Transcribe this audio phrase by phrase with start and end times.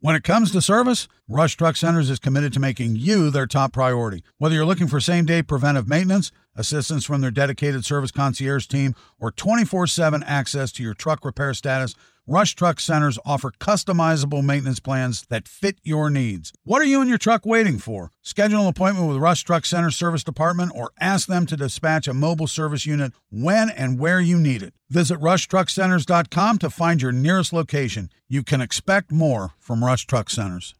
[0.00, 3.72] When it comes to service, Rush Truck Centers is committed to making you their top
[3.72, 4.22] priority.
[4.36, 8.94] Whether you're looking for same day preventive maintenance, assistance from their dedicated service concierge team,
[9.18, 11.96] or 24 7 access to your truck repair status,
[12.30, 16.52] Rush Truck Centers offer customizable maintenance plans that fit your needs.
[16.62, 18.12] What are you and your truck waiting for?
[18.20, 22.12] Schedule an appointment with Rush Truck Center Service Department or ask them to dispatch a
[22.12, 24.74] mobile service unit when and where you need it.
[24.90, 28.10] Visit rushtruckcenters.com to find your nearest location.
[28.28, 30.74] You can expect more from Rush Truck Centers.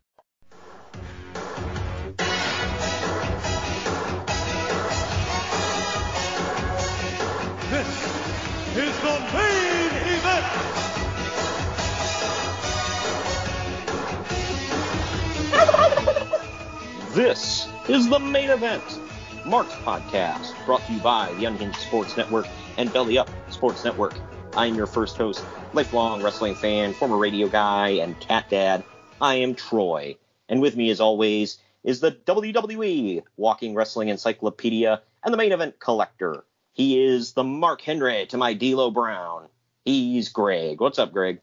[17.19, 19.01] This is the main event.
[19.45, 22.47] Mark's podcast, brought to you by the Unhinged Sports Network
[22.77, 24.15] and Belly Up Sports Network.
[24.55, 28.85] I'm your first host, lifelong wrestling fan, former radio guy, and cat dad.
[29.21, 30.17] I am Troy.
[30.49, 35.81] And with me, as always, is the WWE Walking Wrestling Encyclopedia and the main event
[35.81, 36.45] collector.
[36.73, 39.49] He is the Mark Henry to my D'Lo Brown.
[39.85, 40.81] He's Greg.
[40.81, 41.41] What's up, Greg?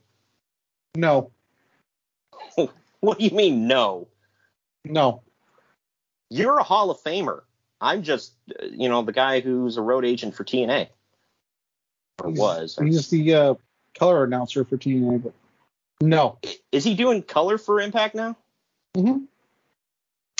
[0.96, 1.32] No,
[3.02, 4.08] What do you mean, no?
[4.86, 5.25] no.
[6.36, 7.42] You're a Hall of Famer.
[7.80, 8.34] I'm just,
[8.70, 10.88] you know, the guy who's a road agent for TNA.
[12.22, 12.78] Or He's- was.
[12.82, 13.54] He's the uh,
[13.98, 15.34] color announcer for TNA, but
[16.02, 16.38] no.
[16.72, 18.36] Is he doing color for Impact now?
[18.98, 19.26] Mm-hmm.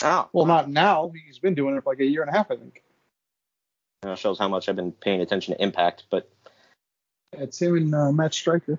[0.04, 1.12] Oh, Well, not now.
[1.26, 2.84] He's been doing it for like a year and a half, I think.
[4.02, 6.04] that shows how much I've been paying attention to Impact.
[6.10, 6.30] But
[7.34, 8.78] It's him and uh, Matt Striker.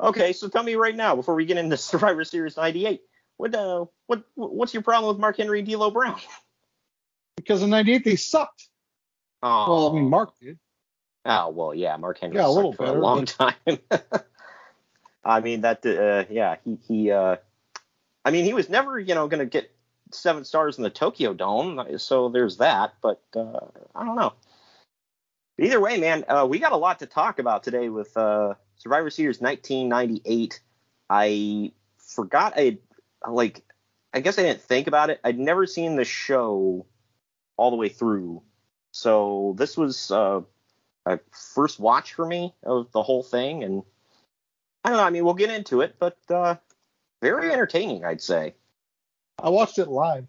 [0.00, 3.02] okay, so tell me right now, before we get into Survivor Series '98,
[3.40, 6.20] what uh, what what's your problem with Mark Henry and D'Lo Brown?
[7.36, 8.68] Because in '98 they sucked.
[9.42, 10.58] Oh, Well, I mean, Mark did.
[11.24, 13.54] oh well, yeah, Mark Henry Yeah, a sucked little for a better, long time.
[15.24, 17.36] I mean that, uh, yeah, he he, uh,
[18.26, 19.70] I mean he was never, you know, gonna get
[20.12, 22.92] seven stars in the Tokyo Dome, so there's that.
[23.00, 23.60] But uh,
[23.94, 24.34] I don't know.
[25.58, 29.08] Either way, man, uh, we got a lot to talk about today with uh, Survivor
[29.08, 30.60] Series 1998.
[31.08, 32.78] I forgot I
[33.28, 33.62] like,
[34.12, 35.20] I guess I didn't think about it.
[35.24, 36.86] I'd never seen the show
[37.56, 38.42] all the way through,
[38.92, 40.40] so this was uh,
[41.06, 43.82] a first watch for me of the whole thing, and
[44.84, 45.04] I don't know.
[45.04, 46.56] I mean, we'll get into it, but uh,
[47.20, 48.54] very entertaining, I'd say.
[49.38, 50.26] I watched it live.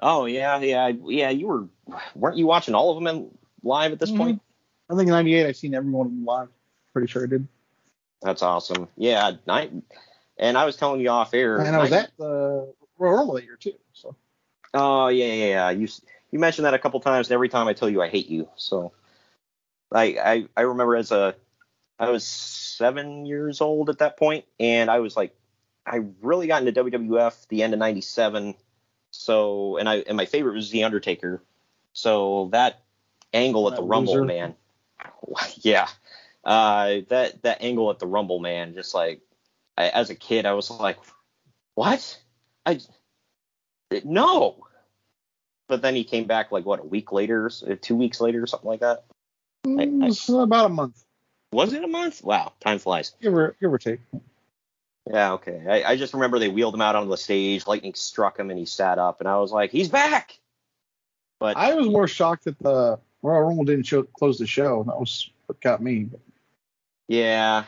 [0.00, 1.30] Oh yeah, yeah, yeah.
[1.30, 1.68] You were
[2.14, 4.16] weren't you watching all of them in, live at this Mhm.
[4.18, 4.42] point?
[4.90, 6.48] I think in '98 I've seen every one of them live.
[6.92, 7.48] Pretty sure I did.
[8.22, 8.88] That's awesome.
[8.96, 9.72] Yeah, night.
[10.38, 11.58] And I was telling you off air.
[11.58, 13.74] And I was night- at the Royal Rumble that year too.
[13.92, 14.16] So
[14.74, 15.70] Oh yeah, yeah, yeah.
[15.70, 15.88] You
[16.30, 18.48] you mentioned that a couple times, and every time I tell you I hate you.
[18.56, 18.92] So
[19.92, 21.34] I I I remember as a
[21.98, 25.34] I was seven years old at that point, and I was like
[25.86, 28.54] I really got into WWF the end of '97.
[29.12, 31.42] So and I and my favorite was the Undertaker.
[31.94, 32.82] So that
[33.32, 34.24] angle at That the Rumble, loser.
[34.24, 34.54] man.
[35.56, 35.88] Yeah.
[36.44, 38.74] Uh, that that angle at the Rumble, man.
[38.74, 39.20] Just like
[39.76, 40.98] I, as a kid, I was like,
[41.74, 42.18] what?
[42.64, 42.80] I
[44.04, 44.56] no.
[45.68, 48.46] But then he came back like what a week later, uh, two weeks later, or
[48.46, 49.04] something like that.
[49.64, 51.04] it was about a month,
[51.52, 52.22] Was it a month?
[52.22, 53.14] Wow, time flies.
[53.20, 54.00] give or give or take.
[55.08, 55.62] Yeah, okay.
[55.68, 57.66] I, I just remember they wheeled him out on the stage.
[57.66, 60.38] Lightning struck him, and he sat up, and I was like, he's back.
[61.38, 64.84] But I was more shocked that the Royal Rumble didn't show close the show.
[64.84, 66.08] That was what got me.
[67.08, 67.64] yeah,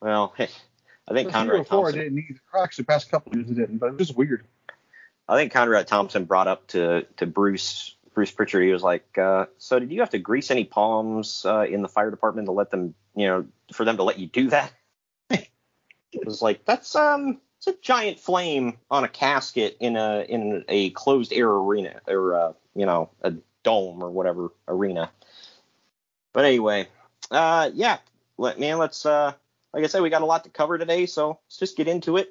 [0.00, 0.34] well,
[1.08, 1.98] I think Conrad Thompson.
[1.98, 2.40] Didn't either.
[2.62, 4.46] Actually, the past couple years it didn't, but it was just weird.
[5.28, 8.64] I think Conrad Thompson brought up to to Bruce Bruce Pritchard.
[8.64, 11.88] He was like, uh, "So did you have to grease any palms uh, in the
[11.88, 14.72] fire department to let them, you know, for them to let you do that?"
[15.30, 15.48] it
[16.24, 20.90] was like, "That's um, it's a giant flame on a casket in a in a
[20.90, 25.10] closed air arena or uh, you know a dome or whatever arena."
[26.34, 26.88] But anyway,
[27.30, 27.98] uh, yeah,
[28.36, 29.32] let man, let's uh,
[29.72, 32.16] like I said, we got a lot to cover today, so let's just get into
[32.16, 32.28] it.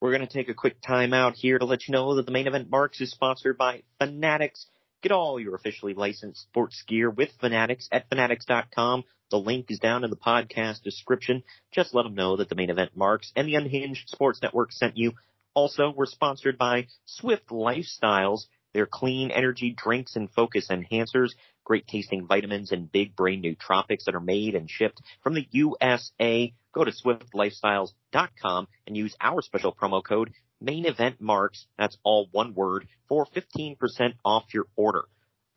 [0.00, 2.32] We're going to take a quick time out here to let you know that the
[2.32, 4.66] main event Marks is sponsored by Fanatics.
[5.02, 9.04] Get all your officially licensed sports gear with Fanatics at fanatics.com.
[9.30, 11.42] The link is down in the podcast description.
[11.72, 14.96] Just let them know that the main event Marks and the Unhinged Sports Network sent
[14.96, 15.12] you.
[15.54, 18.46] Also, we're sponsored by Swift Lifestyles.
[18.74, 21.30] Their clean energy drinks and focus enhancers,
[21.64, 26.52] great tasting vitamins and big brain nootropics that are made and shipped from the USA.
[26.74, 31.66] Go to swiftlifestyles.com and use our special promo code main event marks.
[31.78, 33.76] That's all one word for 15%
[34.24, 35.04] off your order.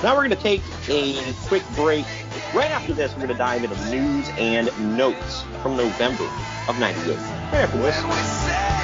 [0.04, 2.06] Now we're going to take a quick break.
[2.54, 6.30] Right after this, we're going to dive into news and notes from November
[6.70, 7.18] of 98.
[7.18, 8.79] Right after this.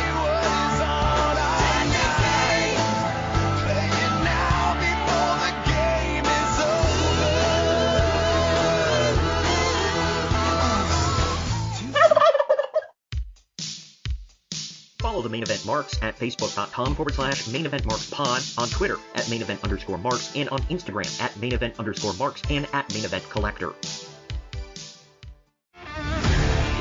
[15.16, 18.98] Follow the main event marks at facebook.com forward slash main event marks pod, on Twitter
[19.16, 22.94] at main event underscore marks, and on Instagram at main event underscore marks and at
[22.94, 23.72] main event collector.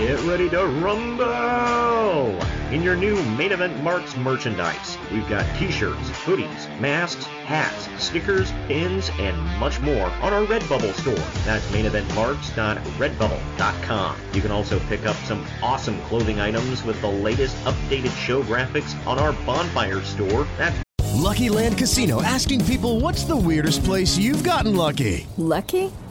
[0.01, 2.54] Get ready to rumble!
[2.75, 9.13] In your new Main Event Marks merchandise, we've got t-shirts, hoodies, masks, hats, stickers, pins,
[9.21, 11.15] and much more on our Redbubble store.
[11.45, 14.17] That's maineventmarks.redbubble.com.
[14.33, 18.97] You can also pick up some awesome clothing items with the latest updated show graphics
[19.07, 20.45] on our Bonfire store.
[20.59, 20.83] That's
[21.13, 25.29] Lucky Land Casino asking people what's the weirdest place you've gotten lucky?
[25.37, 25.93] Lucky?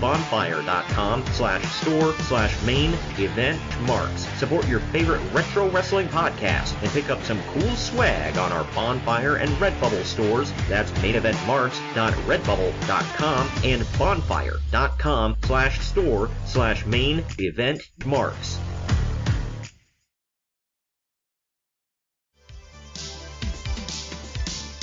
[0.00, 4.22] bonfire.com slash store slash main event marks.
[4.38, 9.36] Support your favorite retro wrestling podcast and pick up some cool swag on our Bonfire
[9.36, 10.52] and Redbubble stores.
[10.68, 18.58] That's maineventmarks.redbubble.com and bonfire.com slash store slash main event marks.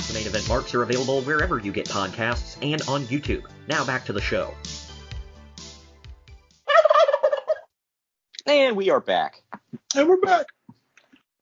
[0.08, 3.44] The main event marks are available wherever you get podcasts and on YouTube.
[3.68, 4.54] Now back to the show.
[8.50, 9.44] And we are back.
[9.94, 10.46] And we're back.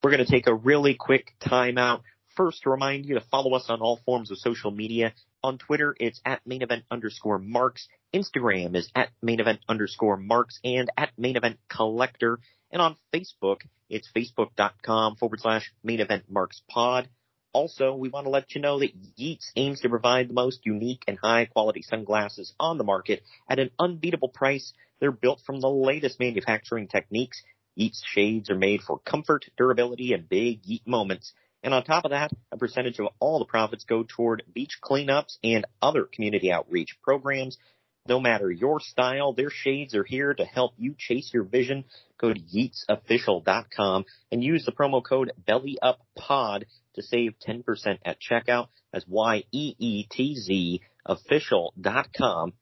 [0.03, 2.03] We're going to take a really quick timeout.
[2.37, 5.15] First, to remind you to follow us on all forms of social media.
[5.43, 7.89] On Twitter, it's at main event underscore marks.
[8.13, 12.41] Instagram is at main event underscore marks and at main event collector.
[12.71, 17.09] And on Facebook, it's facebook.com forward slash main event marks pod.
[17.53, 21.03] Also, we want to let you know that Yeetz aims to provide the most unique
[21.09, 24.73] and high quality sunglasses on the market at an unbeatable price.
[25.01, 27.43] They're built from the latest manufacturing techniques.
[27.79, 31.33] Yeetz shades are made for comfort, durability, and big Yeet moments.
[31.63, 35.39] And on top of that, a percentage of all the profits go toward beach cleanups
[35.43, 37.59] and other community outreach programs.
[38.07, 41.85] No matter your style, their shades are here to help you chase your vision.
[42.19, 46.65] Go to yeetzofficial.com and use the promo code BELLYUPPOD
[46.95, 48.69] to save 10% at checkout.
[48.93, 50.83] That's Y-E-E-T-Z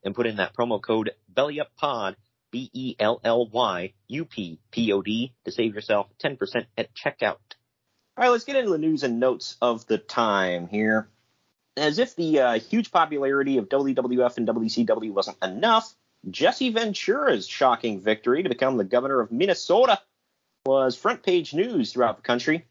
[0.04, 2.14] and put in that promo code BELLYUPPOD,
[2.52, 3.92] B-E-L-L-Y-U-P-P-O-D
[5.44, 7.38] to save yourself 10% at checkout.
[8.18, 11.08] All right, let's get into the news and notes of the time here.
[11.76, 15.94] as if the uh, huge popularity of WWF and WCW wasn't enough,
[16.30, 20.00] Jesse Ventura's shocking victory to become the governor of Minnesota
[20.64, 22.64] was front page news throughout the country.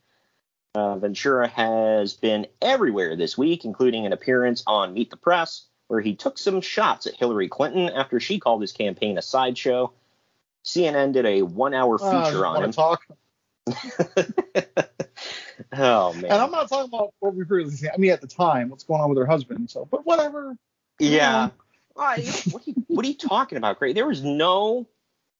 [0.75, 6.01] Uh, Ventura has been everywhere this week, including an appearance on Meet the Press, where
[6.01, 9.93] he took some shots at Hillary Clinton after she called his campaign a sideshow.
[10.65, 12.71] CNN did a one-hour Uh, feature on him.
[12.73, 13.05] Talk.
[15.73, 16.25] oh man!
[16.25, 17.89] And I'm not talking about what we really seen.
[17.93, 19.69] I mean, at the time, what's going on with her husband.
[19.71, 20.57] So, but whatever.
[20.99, 21.49] Yeah.
[21.93, 22.17] Why,
[22.51, 23.95] what, are you, what are you talking about, Craig?
[23.95, 24.87] There was no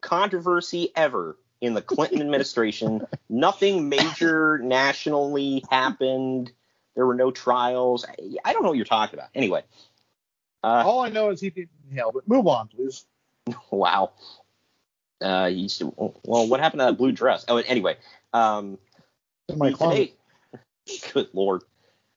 [0.02, 3.06] controversy ever in the Clinton administration.
[3.30, 6.52] Nothing major nationally happened.
[6.96, 8.06] There were no trials.
[8.06, 9.30] I, I don't know what you're talking about.
[9.36, 9.64] Anyway.
[10.64, 12.12] Uh, All I know is he didn't inhale.
[12.14, 13.06] But move on, please.
[13.72, 14.12] wow.
[15.22, 15.94] Uh, he used to,
[16.24, 17.46] well, what happened to that blue dress?
[17.48, 17.98] Oh, anyway.
[18.34, 18.78] Um,
[19.56, 19.72] my.
[19.72, 20.14] Today,
[21.14, 21.64] good lord.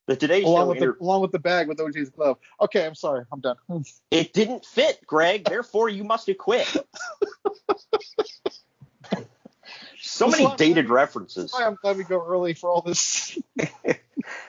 [0.07, 2.39] The Today Along Show with, inter- the, along with the bag with OJ's glove.
[2.63, 3.25] Okay, I'm sorry.
[3.31, 3.57] I'm done.
[4.11, 5.45] It didn't fit, Greg.
[5.45, 6.67] Therefore, you must have quit.
[10.19, 11.55] So many dated references.
[11.57, 13.39] I'm glad we go early for all this.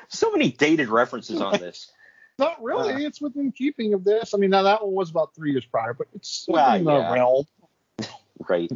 [0.09, 1.91] So many dated references on this.
[2.39, 2.93] Not really.
[2.93, 3.07] Uh.
[3.07, 4.33] it's within keeping of this.
[4.33, 6.97] I mean, now that one was about three years prior, but it's Well, within the
[6.97, 7.13] yeah.
[7.13, 7.45] realm.
[8.47, 8.71] Right.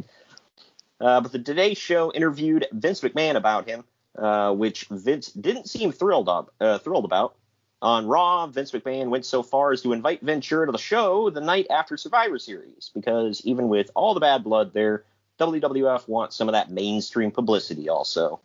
[1.00, 3.82] Uh, but the Today Show interviewed Vince McMahon about him,
[4.16, 7.34] uh, which Vince didn't seem thrilled up, uh, thrilled about.
[7.80, 11.40] On Raw, Vince McMahon went so far as to invite Ventura to the show the
[11.40, 15.04] night after Survivor Series, because even with all the bad blood there,
[15.38, 18.40] WWF wants some of that mainstream publicity also.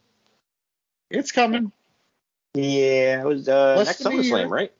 [1.09, 1.71] It's coming.
[2.53, 4.33] Yeah, it was uh, Less next than a year.
[4.33, 4.73] SummerSlam, right?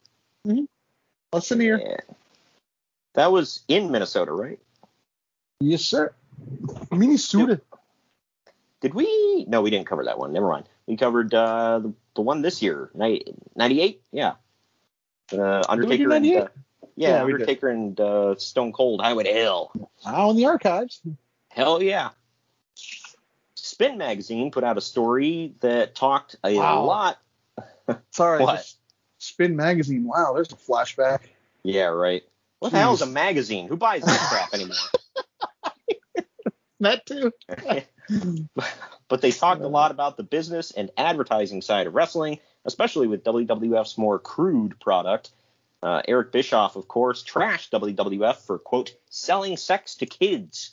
[1.32, 1.82] Less than a year.
[1.84, 1.98] Yeah.
[3.14, 4.60] That was in Minnesota, right?
[5.60, 6.14] Yes, sir.
[6.92, 7.62] Minnesota.
[8.82, 9.46] Did we?
[9.48, 10.32] No, we didn't cover that one.
[10.34, 10.66] Never mind.
[10.88, 14.02] We covered uh, the, the one this year, 98?
[14.12, 14.34] Yeah.
[15.32, 16.48] Uh, Undertaker and uh, yeah,
[16.96, 17.42] Yeah, we did.
[17.42, 19.72] Undertaker and uh, Stone Cold Highway to Hell.
[20.06, 21.02] Now in the archives.
[21.50, 22.10] Hell yeah.
[23.56, 26.84] Spin Magazine put out a story that talked a Wow.
[26.86, 27.18] lot.
[28.12, 28.42] Sorry.
[28.44, 28.72] What?
[29.18, 30.06] Spin magazine.
[30.06, 31.20] Wow, there's a flashback.
[31.64, 32.24] Yeah, right.
[32.60, 33.68] What the hell is a magazine?
[33.68, 34.76] Who buys that crap anymore?
[36.82, 37.34] That too.
[39.10, 43.26] but they talked a lot about the business and advertising side of wrestling, especially with
[43.26, 45.32] WWF's more crude product.
[45.84, 50.72] Uh, Eric Bischoff, of course, trashed WWF for, quote, selling sex to kids.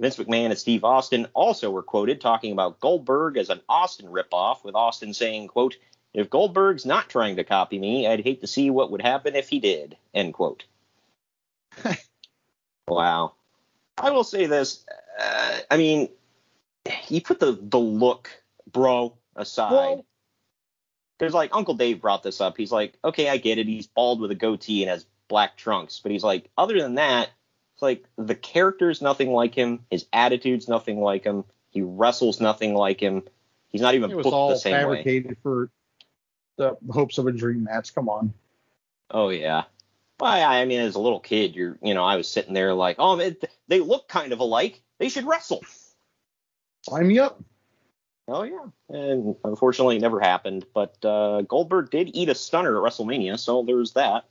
[0.00, 4.64] Vince McMahon and Steve Austin also were quoted talking about Goldberg as an Austin ripoff,
[4.64, 5.76] with Austin saying, quote,
[6.12, 9.48] if Goldberg's not trying to copy me, I'd hate to see what would happen if
[9.48, 10.64] he did, end quote.
[12.88, 13.32] wow.
[13.98, 14.84] I will say this.
[15.18, 16.08] Uh, I mean,
[17.08, 18.30] you put the the look,
[18.70, 19.72] bro, aside.
[19.72, 20.06] Well-
[21.18, 22.56] There's like Uncle Dave brought this up.
[22.56, 23.66] He's like, okay, I get it.
[23.66, 27.30] He's bald with a goatee and has black trunks, but he's like, other than that,
[27.74, 29.80] it's like the character's nothing like him.
[29.90, 31.44] His attitude's nothing like him.
[31.70, 33.24] He wrestles nothing like him.
[33.68, 34.98] He's not even It was booked all the same way.
[34.98, 35.70] fabricated for
[36.56, 37.94] the hopes of a dream match.
[37.94, 38.32] Come on.
[39.10, 39.64] Oh yeah.
[40.20, 42.72] Well, I I mean, as a little kid, you're, you know, I was sitting there
[42.74, 44.80] like, oh, man, they look kind of alike.
[44.98, 45.64] They should wrestle.
[46.82, 47.42] Sign me up.
[48.26, 50.64] Oh yeah, and unfortunately, it never happened.
[50.72, 54.24] But uh, Goldberg did eat a stunner at WrestleMania, so there's that.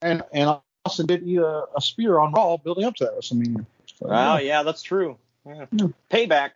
[0.00, 3.64] And and Austin did eat a, a spear on Raw building up to that WrestleMania.
[3.86, 5.16] So, Oh yeah, that's true.
[5.46, 5.66] Yeah.
[5.72, 5.86] Yeah.
[6.10, 6.50] Payback.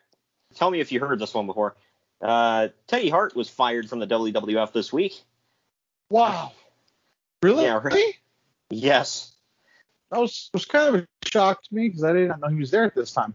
[0.54, 1.76] Tell me if you heard this one before.
[2.20, 5.20] Uh, Teddy Hart was fired from the WWF this week.
[6.08, 6.52] Wow.
[7.42, 7.64] Really?
[7.64, 8.14] Yeah, right.
[8.70, 9.32] Yes.
[10.10, 12.56] That was was kind of a shock to me because I did not know he
[12.56, 13.34] was there at this time.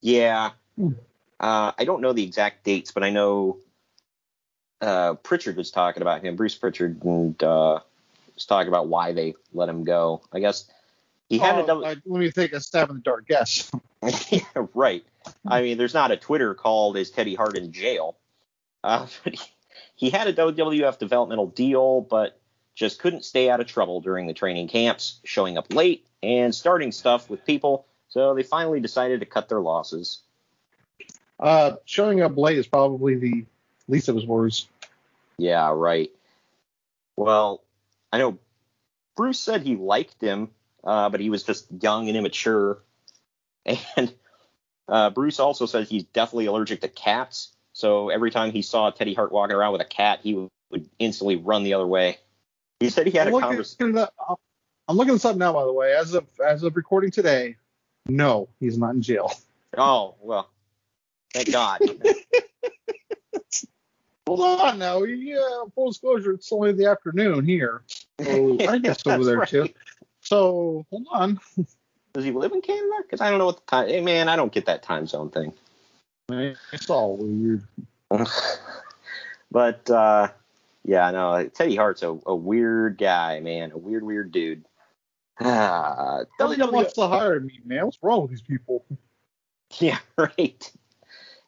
[0.00, 0.50] Yeah.
[0.76, 0.92] Hmm.
[1.40, 3.58] Uh, I don't know the exact dates, but I know
[4.80, 7.80] uh, Pritchard was talking about him, Bruce Pritchard, and uh,
[8.38, 10.22] was talking about why they let him go.
[10.32, 10.64] I guess
[11.28, 11.84] he had Oh, a double.
[11.86, 13.26] I- let me take a stab in the dark.
[13.26, 13.70] guess.
[14.30, 14.40] yeah,
[14.74, 15.04] right.
[15.46, 18.16] I mean, there's not a Twitter called "Is Teddy Hart in jail?"
[18.84, 19.40] Uh, but he,
[19.96, 22.38] he had a WWF developmental deal, but
[22.76, 26.92] just couldn't stay out of trouble during the training camps, showing up late and starting
[26.92, 27.84] stuff with people.
[28.10, 30.20] So they finally decided to cut their losses.
[31.40, 33.44] Uh, showing up late is probably the
[33.88, 34.66] least of his worries.
[35.38, 36.10] Yeah, right.
[37.16, 37.62] Well,
[38.12, 38.38] I know
[39.16, 40.50] Bruce said he liked him,
[40.84, 42.78] uh, but he was just young and immature.
[43.96, 44.14] And
[44.88, 47.52] uh, Bruce also says he's definitely allergic to cats.
[47.74, 50.88] So every time he saw Teddy Hart walking around with a cat, he would, would
[50.98, 52.16] instantly run the other way.
[52.80, 53.98] He said he had I'm a conversation.
[54.88, 55.92] I'm looking this up now, by the way.
[55.92, 57.56] As of as of recording today,
[58.06, 59.30] no, he's not in jail.
[59.76, 60.48] Oh well,
[61.34, 61.82] thank God.
[64.36, 65.02] Hold on now.
[65.04, 65.38] Yeah,
[65.74, 67.82] full disclosure, it's only the afternoon here.
[68.22, 69.48] So I guess over there right.
[69.48, 69.68] too.
[70.20, 71.40] So hold on.
[72.12, 72.94] Does he live in Canada?
[73.02, 73.88] Because I don't know what the time.
[73.88, 75.52] Hey, man, I don't get that time zone thing.
[76.30, 77.66] It's all weird.
[79.50, 80.28] but uh,
[80.84, 83.72] yeah, no, Teddy Hart's a, a weird guy, man.
[83.72, 84.64] A weird, weird dude.
[85.40, 87.86] Ah, WWE wants to hire me, man.
[87.86, 88.84] What's wrong with these people?
[89.78, 90.72] Yeah, right.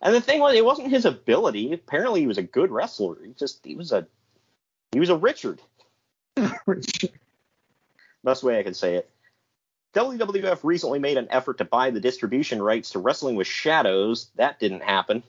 [0.03, 1.73] And the thing was, it wasn't his ability.
[1.73, 3.17] Apparently, he was a good wrestler.
[3.25, 4.07] He just he was a
[4.93, 5.61] he was a Richard.
[8.25, 9.11] Best way I can say it.
[9.95, 14.31] WWF recently made an effort to buy the distribution rights to Wrestling with Shadows.
[14.37, 15.23] That didn't happen.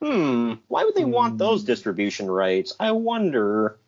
[0.00, 0.54] Hmm.
[0.68, 2.74] Why would they want those distribution rights?
[2.78, 3.78] I wonder.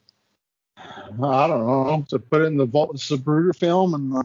[0.76, 2.04] I don't know.
[2.08, 4.24] To put it in the Vault of Zapruder film and the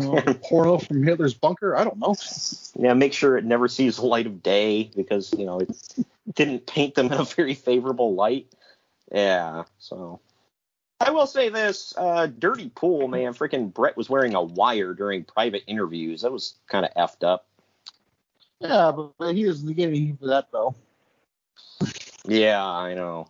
[0.00, 1.76] know, porno from Hitler's bunker.
[1.76, 2.14] I don't know.
[2.78, 5.70] Yeah, make sure it never sees the light of day because you know it
[6.34, 8.52] didn't paint them in a very favorable light.
[9.12, 10.20] Yeah, so
[11.00, 15.24] I will say this: uh, Dirty Pool, man, freaking Bret was wearing a wire during
[15.24, 16.22] private interviews.
[16.22, 17.46] That was kind of effed up.
[18.60, 20.74] Yeah, but, but he doesn't get any heat for that though.
[22.26, 23.28] Yeah, I know.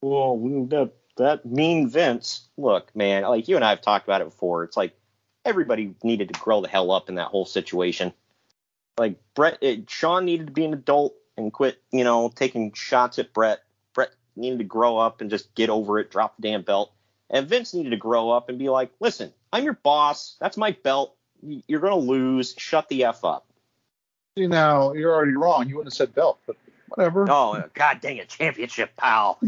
[0.00, 0.36] Well,
[0.68, 2.48] that that mean Vince.
[2.56, 4.64] Look, man, like you and I have talked about it before.
[4.64, 4.97] It's like
[5.48, 8.12] everybody needed to grow the hell up in that whole situation.
[8.98, 13.18] Like Bret, it, Shawn needed to be an adult and quit, you know, taking shots
[13.18, 13.60] at Bret.
[13.94, 16.92] Bret needed to grow up and just get over it, drop the damn belt.
[17.30, 20.36] And Vince needed to grow up and be like, listen, I'm your boss.
[20.40, 21.14] That's my belt.
[21.42, 22.54] You're gonna lose.
[22.58, 23.46] Shut the f up.
[24.36, 25.68] See now, you're already wrong.
[25.68, 26.56] You wouldn't have said belt, but
[26.88, 27.26] whatever.
[27.28, 29.40] Oh, uh, god dang it, championship, pal.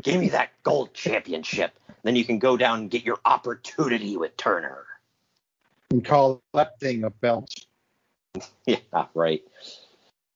[0.00, 1.72] Give me that gold championship.
[2.02, 4.86] Then you can go down and get your opportunity with Turner.
[5.90, 7.52] And call that thing a belt.
[8.64, 9.42] Yeah, right.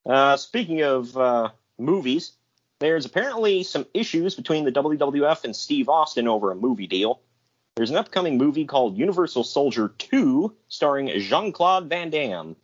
[0.05, 2.33] Uh, speaking of uh, movies,
[2.81, 7.21] there's apparently some issues between the WWF and Steve Austin over a movie deal.
[7.77, 12.57] There's an upcoming movie called Universal Soldier 2 starring Jean Claude Van Damme.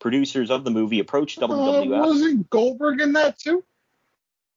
[0.00, 2.06] Producers of the movie approached Uh, WWF.
[2.06, 3.64] wasn't Goldberg in that too?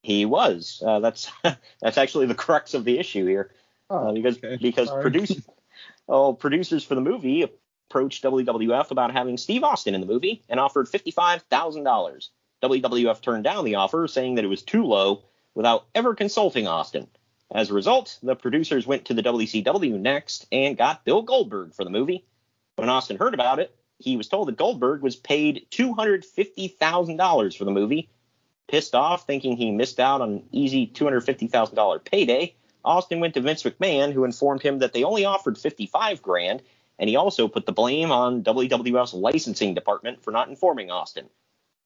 [0.03, 0.83] He was.
[0.85, 1.31] Uh, that's
[1.81, 3.51] that's actually the crux of the issue here,
[3.89, 4.57] Oh, uh, because okay.
[4.61, 5.01] because Sorry.
[5.01, 5.39] produce,
[6.09, 7.47] oh, producers for the movie
[7.91, 12.31] approached WWF about having Steve Austin in the movie and offered fifty five thousand dollars.
[12.63, 15.23] WWF turned down the offer, saying that it was too low,
[15.53, 17.07] without ever consulting Austin.
[17.53, 21.83] As a result, the producers went to the WCW next and got Bill Goldberg for
[21.83, 22.23] the movie.
[22.77, 26.69] When Austin heard about it, he was told that Goldberg was paid two hundred fifty
[26.69, 28.09] thousand dollars for the movie
[28.71, 33.63] Pissed off, thinking he missed out on an easy $250,000 payday, Austin went to Vince
[33.63, 36.63] McMahon, who informed him that they only offered 55 grand,
[37.01, 41.25] and he also put the blame on WWF's licensing department for not informing Austin.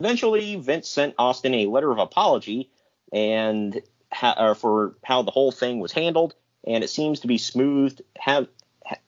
[0.01, 2.69] Eventually, Vince sent Austin a letter of apology
[3.13, 6.35] and ha- uh, for how the whole thing was handled,
[6.67, 8.01] and it seems to be smoothed.
[8.17, 8.49] Have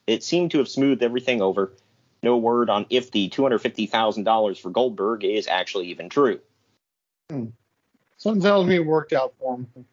[0.06, 1.74] it seemed to have smoothed everything over.
[2.22, 6.40] No word on if the $250,000 for Goldberg is actually even true.
[8.16, 9.86] Something tells me it worked out for him.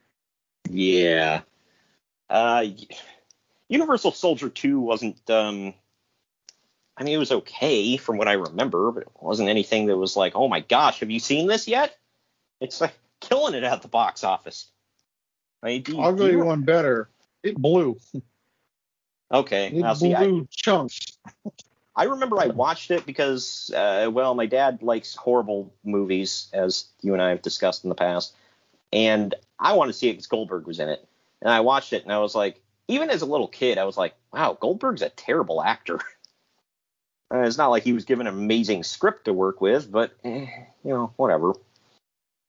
[0.70, 1.42] Yeah.
[2.30, 2.66] Uh,
[3.68, 5.76] Universal Soldier 2 wasn't, um,
[6.98, 10.16] I mean, it was okay from what I remember, but it wasn't anything that was
[10.16, 11.98] like, oh my gosh, have you seen this yet?
[12.62, 14.68] It's like killing it at the box office.
[15.62, 17.10] I mean, do you- I'll go you one better.
[17.44, 17.98] It blew.
[19.32, 19.68] Okay.
[19.68, 21.18] It Now, see, I, blew chunks.
[21.96, 27.14] I remember I watched it because, uh, well, my dad likes horrible movies, as you
[27.14, 28.34] and I have discussed in the past,
[28.92, 31.08] and I wanted to see it because Goldberg was in it.
[31.42, 33.98] And I watched it, and I was like, even as a little kid, I was
[33.98, 36.00] like, wow, Goldberg's a terrible actor.
[37.34, 40.46] Uh, it's not like he was given an amazing script to work with, but, eh,
[40.84, 41.54] you know, whatever.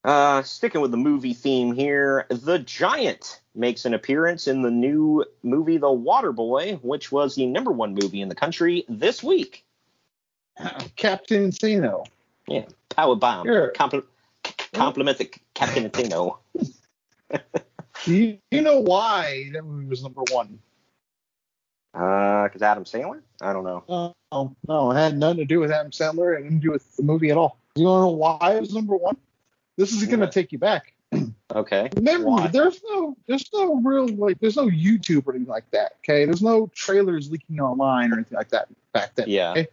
[0.04, 5.24] Uh, sticking with the movie theme here, The Giant makes an appearance in the new
[5.42, 9.64] movie The Waterboy, which was the number one movie in the country this week.
[10.96, 12.06] Captain Insano.
[12.46, 13.46] Yeah, power bomb.
[13.46, 13.72] Sure.
[13.72, 14.06] Compl-
[14.72, 16.38] compliment the Captain Tino.
[18.04, 20.60] Do you, you know why that movie was number one?
[21.96, 23.22] Uh, because Adam Sandler?
[23.40, 24.14] I don't know.
[24.30, 26.38] No, no, it had nothing to do with Adam Sandler.
[26.38, 27.58] It didn't do with the movie at all.
[27.74, 29.16] You want to know why it was number one?
[29.76, 30.92] This is going to take you back.
[31.54, 31.88] Okay.
[31.96, 32.48] Remember, Why?
[32.48, 35.92] there's no, there's no real like, there's no YouTube or anything like that.
[36.00, 39.26] Okay, there's no trailers leaking online or anything like that back then.
[39.28, 39.52] Yeah.
[39.52, 39.66] Okay?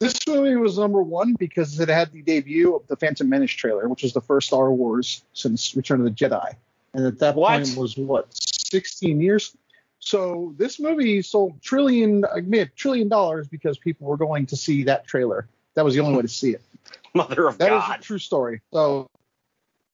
[0.00, 3.86] This movie was number one because it had the debut of the Phantom Menace trailer,
[3.88, 6.54] which was the first Star Wars since Return of the Jedi,
[6.94, 7.50] and at that What?
[7.62, 9.54] point was what 16 years.
[10.00, 14.56] So this movie sold trillion, I mean, a trillion dollars because people were going to
[14.56, 15.46] see that trailer.
[15.74, 16.62] That was the only way to see it.
[17.14, 17.98] Mother of That is God.
[17.98, 18.60] a true story.
[18.72, 19.08] So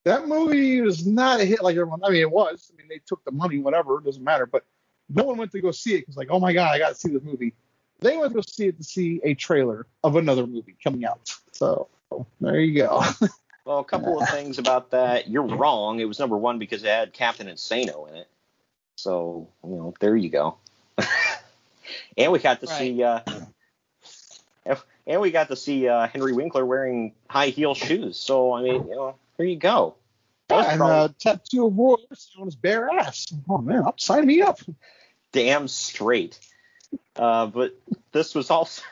[0.05, 2.01] That movie was not a hit like everyone.
[2.05, 2.71] I mean, it was.
[2.73, 3.99] I mean, they took the money, whatever.
[3.99, 4.47] It doesn't matter.
[4.47, 4.65] But
[5.09, 6.95] no one went to go see it because, like, oh my god, I got to
[6.95, 7.55] see this movie.
[8.01, 11.35] They went to go see it to see a trailer of another movie coming out.
[11.53, 11.89] So
[12.41, 13.03] there you go.
[13.65, 15.29] Well, a couple of things about that.
[15.29, 15.99] You're wrong.
[15.99, 18.29] It was number one because it had Captain Insano in it.
[18.97, 20.57] So, you know, there you go.
[22.19, 22.79] and we got to Right.
[22.79, 23.21] see uh
[25.07, 28.19] and we got to see uh, Henry Winkler wearing high heel shoes.
[28.19, 29.95] So I mean, you know, there you go.
[30.49, 33.27] That was and probably uh, tattoo of Roy Orbison on his bare ass.
[33.49, 34.59] Oh man, I'll sign me up.
[35.33, 36.39] damn straight.
[37.15, 37.75] Uh, but
[38.13, 38.83] this was also,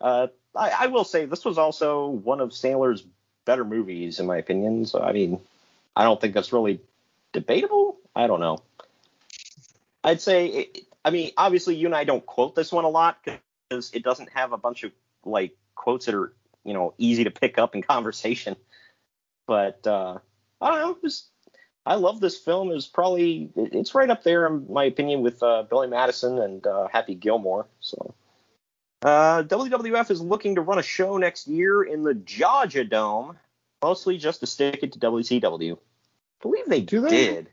[0.00, 3.02] uh, I, I will say, this was also one of Sandler's
[3.44, 4.86] better movies, in my opinion.
[4.86, 5.40] So, I mean,
[5.96, 6.80] I don't think that's really
[7.32, 7.96] debatable.
[8.14, 8.62] I don't know.
[10.04, 13.18] I'd say, it, I mean, obviously, you and I don't quote this one a lot
[13.24, 14.92] because it doesn't have a bunch of
[15.24, 18.56] like quotes that are, you know, easy to pick up in conversation.
[19.46, 20.18] But uh,
[20.60, 20.98] I don't know.
[21.02, 21.28] Was,
[21.86, 22.70] I love this film.
[22.70, 26.88] It probably it's right up there in my opinion with uh, Billy Madison and uh,
[26.92, 27.66] Happy Gilmore.
[27.80, 28.14] So
[29.02, 33.38] uh, WWF is looking to run a show next year in the Georgia Dome,
[33.82, 35.74] mostly just to stick it to WCW.
[35.74, 35.78] I
[36.40, 37.10] believe they Do they?
[37.10, 37.50] did.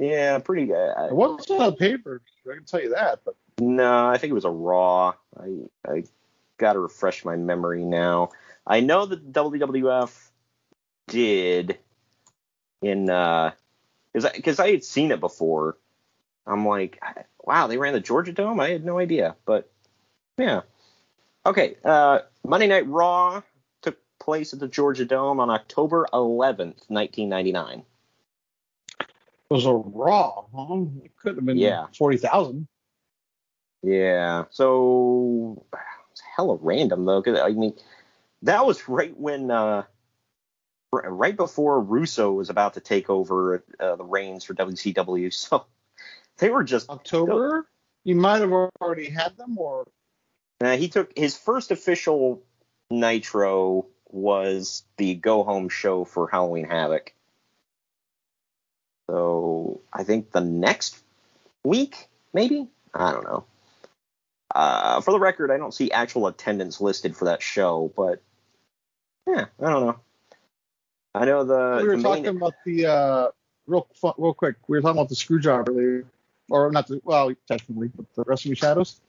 [0.00, 0.94] Yeah, pretty good.
[0.96, 2.22] It wasn't a paper.
[2.50, 3.20] I can tell you that.
[3.22, 5.12] But No, I think it was a Raw.
[5.38, 6.04] I I
[6.56, 8.30] got to refresh my memory now.
[8.66, 10.30] I know that WWF
[11.06, 11.78] did
[12.80, 13.50] in uh
[14.12, 15.76] because because I, had seen it before.
[16.46, 16.98] I'm like,
[17.44, 18.58] wow, they ran the Georgia Dome.
[18.58, 19.70] I had no idea, but
[20.38, 20.62] yeah.
[21.44, 23.42] Okay, uh, Monday Night Raw
[23.82, 27.84] took place at the Georgia Dome on October 11th, 1999.
[29.50, 30.44] It was a Raw.
[30.54, 30.84] Huh?
[31.04, 31.86] It could have been Yeah.
[31.96, 32.68] forty thousand.
[33.82, 34.44] Yeah.
[34.50, 35.64] So
[36.12, 37.74] it's hella random though, because I mean,
[38.42, 39.84] that was right when, uh,
[40.92, 45.32] right before Russo was about to take over uh, the reins for WCW.
[45.34, 45.66] So
[46.38, 47.66] they were just October.
[48.04, 49.86] You might have already had them, or
[50.62, 52.42] Uh, he took his first official
[52.90, 57.12] Nitro was the go home show for Halloween Havoc.
[59.10, 60.96] So I think the next
[61.64, 63.44] week, maybe I don't know.
[64.54, 68.22] Uh, for the record, I don't see actual attendance listed for that show, but
[69.26, 69.96] yeah, I don't know.
[71.12, 73.28] I know the, we were the talking main, about the uh,
[73.66, 74.56] real real quick.
[74.68, 76.04] We were talking about the Screwjob earlier,
[76.48, 79.00] or not the well, technically, but the Wrestling Shadows.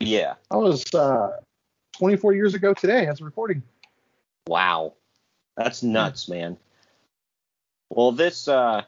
[0.00, 0.34] yeah.
[0.50, 1.36] That was uh,
[1.98, 3.62] 24 years ago today, as a recording.
[4.46, 4.94] Wow.
[5.54, 6.56] That's nuts, man.
[7.90, 8.84] Well, this uh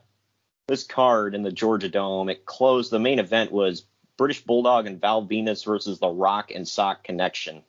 [0.72, 3.84] this card in the Georgia Dome, it closed the main event was
[4.16, 7.62] British Bulldog and Val Venis versus the Rock and Sock Connection.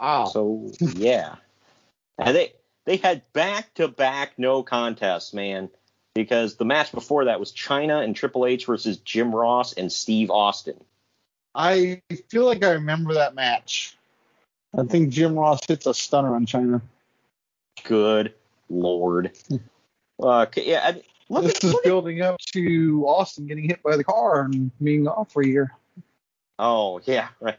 [0.00, 0.24] Wow.
[0.24, 1.34] So yeah.
[2.18, 2.54] And they
[2.86, 5.68] they had back to back no contests, man.
[6.14, 10.30] Because the match before that was Chyna and Triple H versus Jim Ross and Steve
[10.30, 10.82] Austin.
[11.54, 13.98] I feel like I remember that match.
[14.74, 16.80] I think Jim Ross hits a stunner on Chyna.
[17.82, 18.32] Good
[18.70, 19.32] lord.
[20.22, 24.04] Uh, yeah, I- look this at, is building up to Austin getting hit by the
[24.04, 25.72] car and being off for a year.
[26.58, 27.58] Oh yeah, right.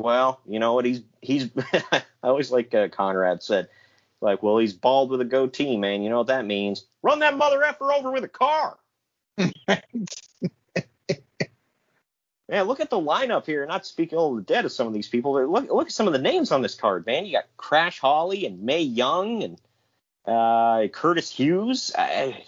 [0.00, 0.84] Well, you know what?
[0.84, 1.50] He's he's.
[1.92, 3.68] I always like uh, Conrad said,
[4.20, 6.02] like, well, he's bald with a goatee, man.
[6.02, 6.84] You know what that means?
[7.02, 8.78] Run that mother effer over with a car.
[12.48, 13.64] Yeah, look at the lineup here.
[13.66, 16.06] Not speaking of the dead of some of these people, but look look at some
[16.06, 17.24] of the names on this card, man.
[17.24, 19.60] You got Crash Holly and Mae Young and
[20.26, 21.92] uh, Curtis Hughes.
[21.96, 22.44] I,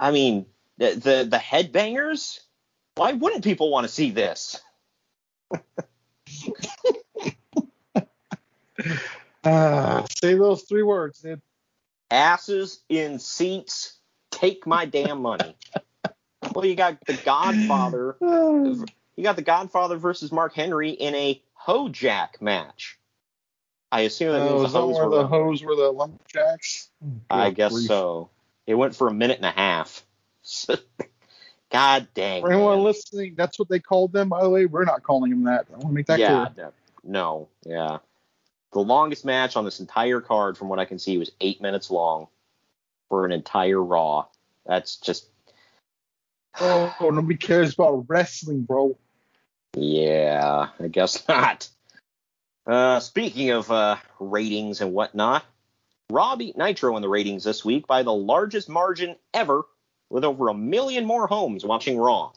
[0.00, 0.46] I mean,
[0.78, 2.40] the, the the headbangers.
[2.96, 4.60] Why wouldn't people want to see this?
[9.46, 11.40] Ah, say those three words, dude.
[12.10, 13.98] asses in seats
[14.30, 15.54] take my damn money
[16.54, 22.40] well you got the godfather you got the godfather versus mark henry in a hojack
[22.40, 22.98] match
[23.92, 26.90] i assume that Oh, means the hose were the hose were the lumberjacks?
[27.30, 27.86] i guess grief.
[27.86, 28.30] so
[28.66, 30.04] it went for a minute and a half
[31.70, 32.84] god dang For anyone man.
[32.84, 34.28] listening, that's what they called them.
[34.28, 35.66] By the way, we're not calling them that.
[35.70, 36.54] I want to make that yeah clear.
[36.56, 36.72] no,
[37.04, 37.98] no yeah
[38.72, 41.90] the longest match on this entire card from what i can see was eight minutes
[41.90, 42.26] long
[43.08, 44.24] for an entire raw
[44.66, 45.28] that's just
[46.60, 48.96] Oh, nobody cares about wrestling, bro.
[49.76, 51.68] Yeah, I guess not.
[52.66, 55.44] Uh, speaking of uh, ratings and whatnot,
[56.10, 59.62] Raw beat Nitro in the ratings this week by the largest margin ever,
[60.10, 62.32] with over a million more homes watching Raw.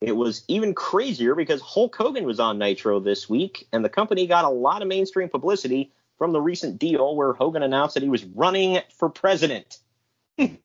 [0.00, 4.26] It was even crazier because Hulk Hogan was on Nitro this week, and the company
[4.26, 8.08] got a lot of mainstream publicity from the recent deal where Hogan announced that he
[8.08, 9.78] was running for president.
[10.38, 10.58] In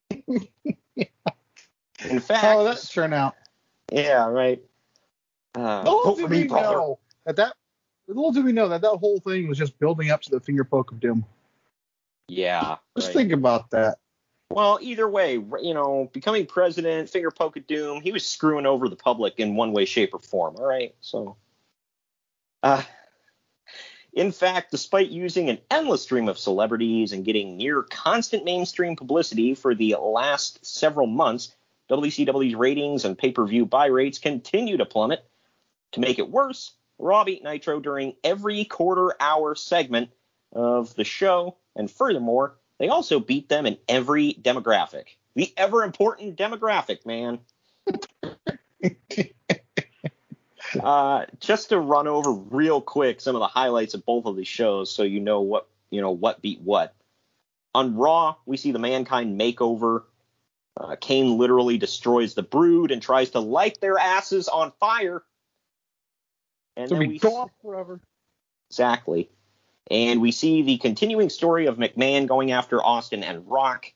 [2.19, 3.35] fact, How did that turn out?
[3.91, 4.61] yeah, right.
[5.55, 7.53] Uh, Little do we me, know that that
[8.07, 10.63] little do we know that that whole thing was just building up to the finger
[10.63, 11.25] poke of doom.
[12.27, 12.77] Yeah.
[12.95, 13.15] Just right.
[13.15, 13.97] think about that.
[14.49, 18.87] Well, either way, you know, becoming president, finger poke of doom, he was screwing over
[18.87, 20.55] the public in one way, shape, or form.
[20.57, 21.37] All right, so.
[22.61, 22.83] Uh,
[24.13, 29.55] in fact, despite using an endless stream of celebrities and getting near constant mainstream publicity
[29.55, 31.55] for the last several months,
[31.89, 35.25] WCW's ratings and pay-per-view buy rates continue to plummet.
[35.93, 40.11] To make it worse, Raw beat Nitro during every quarter-hour segment
[40.51, 45.05] of the show, and furthermore, they also beat them in every demographic.
[45.35, 47.39] The ever important demographic, man.
[50.81, 54.47] uh, just to run over real quick some of the highlights of both of these
[54.47, 56.95] shows, so you know what you know what beat what.
[57.75, 60.03] On Raw, we see the Mankind makeover.
[60.75, 65.23] Uh, Kane literally destroys the Brood and tries to light their asses on fire.
[66.75, 67.99] And So then we we go on forever.
[68.69, 69.29] Exactly.
[69.91, 73.91] And we see the continuing story of McMahon going after Austin and Rock.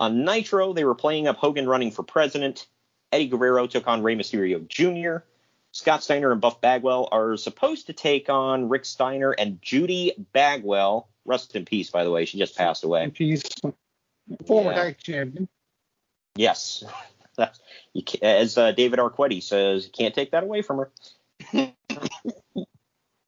[0.00, 2.66] On Nitro, they were playing up Hogan running for president.
[3.12, 5.24] Eddie Guerrero took on Rey Mysterio Jr.
[5.72, 11.08] Scott Steiner and Buff Bagwell are supposed to take on Rick Steiner and Judy Bagwell.
[11.24, 12.24] Rest in peace, by the way.
[12.24, 13.10] She just passed away.
[13.14, 13.42] She's
[14.46, 14.76] former Yeah.
[14.76, 15.48] tag champion.
[16.36, 16.84] Yes.
[17.94, 20.90] You, ca- as uh, David Arquetti says, you can't take that away from her.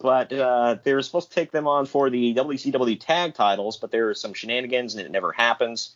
[0.00, 3.90] but uh, they were supposed to take them on for the WCW tag titles, but
[3.90, 5.94] there are some shenanigans and it never happens.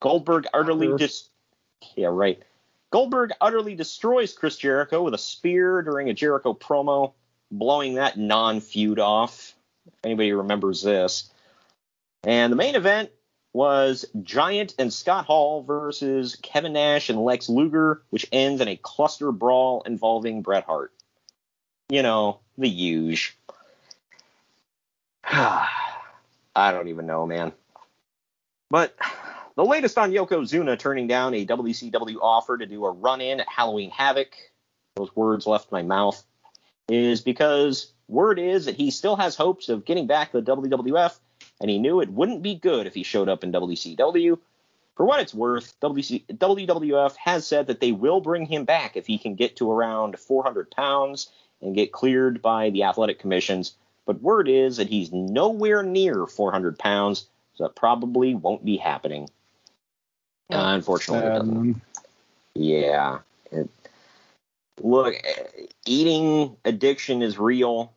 [0.00, 1.28] Goldberg utterly dis
[1.96, 2.40] yeah right.
[2.90, 7.12] Goldberg utterly destroys Chris Jericho with a spear during a Jericho promo,
[7.50, 9.54] blowing that non-feud off.
[9.86, 11.30] If anybody remembers this.
[12.24, 13.10] And the main event
[13.52, 18.76] was Giant and Scott Hall versus Kevin Nash and Lex Luger, which ends in a
[18.76, 20.92] cluster brawl involving Bret Hart.
[21.90, 23.34] You know, the huge.
[25.24, 25.70] I
[26.54, 27.52] don't even know, man.
[28.68, 28.94] But
[29.56, 33.48] the latest on Yokozuna turning down a WCW offer to do a run in at
[33.48, 34.36] Halloween Havoc,
[34.96, 36.22] those words left my mouth,
[36.90, 41.18] is because word is that he still has hopes of getting back to the WWF,
[41.58, 44.38] and he knew it wouldn't be good if he showed up in WCW.
[44.94, 49.06] For what it's worth, WC, WWF has said that they will bring him back if
[49.06, 53.74] he can get to around 400 pounds and get cleared by the athletic commissions.
[54.06, 59.28] But word is that he's nowhere near 400 pounds, so that probably won't be happening.
[60.50, 61.56] Uh, unfortunately, doesn't.
[61.56, 61.82] Um,
[62.54, 63.18] Yeah.
[63.52, 63.68] It,
[64.80, 65.14] look,
[65.84, 67.92] eating addiction is real.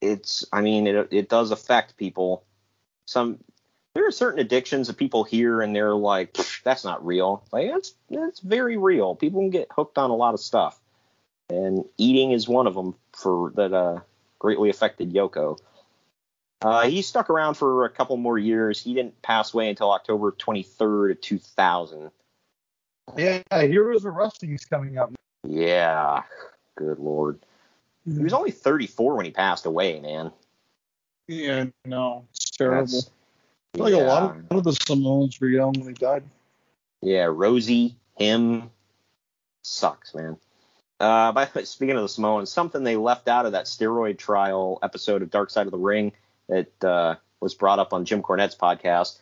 [0.00, 2.44] It's, I mean, it it does affect people.
[3.06, 3.38] Some
[3.94, 7.44] there are certain addictions that people hear and they're like, that's not real.
[7.52, 9.14] Like that's that's very real.
[9.14, 10.80] People can get hooked on a lot of stuff,
[11.52, 14.00] and eating is one of them for that uh,
[14.38, 15.58] greatly affected Yoko.
[16.62, 18.80] Uh, he stuck around for a couple more years.
[18.80, 22.10] He didn't pass away until October 23rd of 2000.
[23.16, 25.12] yeah, Heroes of Wrestling is coming up.
[25.44, 26.22] Yeah,
[26.76, 27.40] good lord.
[28.04, 30.32] He was only 34 when he passed away, man.
[31.28, 32.84] Yeah, no, it's terrible.
[32.86, 33.10] That's-
[33.74, 35.94] I feel like a lot of, a lot of the Samoans were young when they
[35.94, 36.24] died.
[37.00, 38.70] Yeah, Rosie, him,
[39.62, 40.36] sucks, man.
[41.02, 45.20] Uh, by speaking of the Samoans, something they left out of that steroid trial episode
[45.22, 46.12] of Dark Side of the Ring
[46.48, 49.18] that uh, was brought up on Jim Cornette's podcast.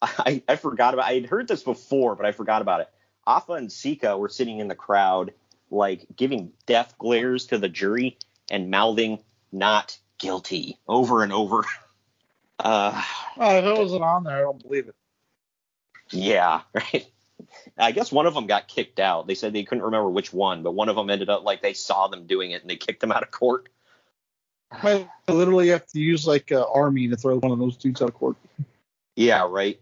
[0.00, 1.06] I, I forgot about.
[1.06, 2.88] I had heard this before, but I forgot about it.
[3.26, 5.32] Afa and Sika were sitting in the crowd,
[5.68, 9.18] like giving death glares to the jury and mouthing
[9.50, 11.64] "not guilty" over and over.
[12.58, 13.02] Uh,
[13.36, 14.94] Oh, if it wasn't on there, I don't believe it.
[16.10, 17.06] Yeah, right.
[17.78, 19.26] I guess one of them got kicked out.
[19.26, 21.74] They said they couldn't remember which one, but one of them ended up like they
[21.74, 23.68] saw them doing it and they kicked them out of court.
[24.70, 28.08] I literally have to use like uh, army to throw one of those dudes out
[28.08, 28.36] of court.
[29.14, 29.80] Yeah, right.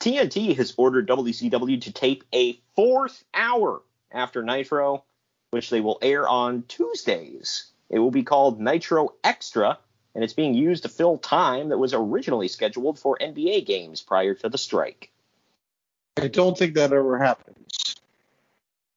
[0.00, 5.04] TNT has ordered WCW to tape a fourth hour after Nitro,
[5.50, 7.70] which they will air on Tuesdays.
[7.88, 9.78] It will be called Nitro Extra,
[10.14, 14.34] and it's being used to fill time that was originally scheduled for NBA games prior
[14.34, 15.10] to the strike.
[16.16, 17.96] I don't think that ever happens.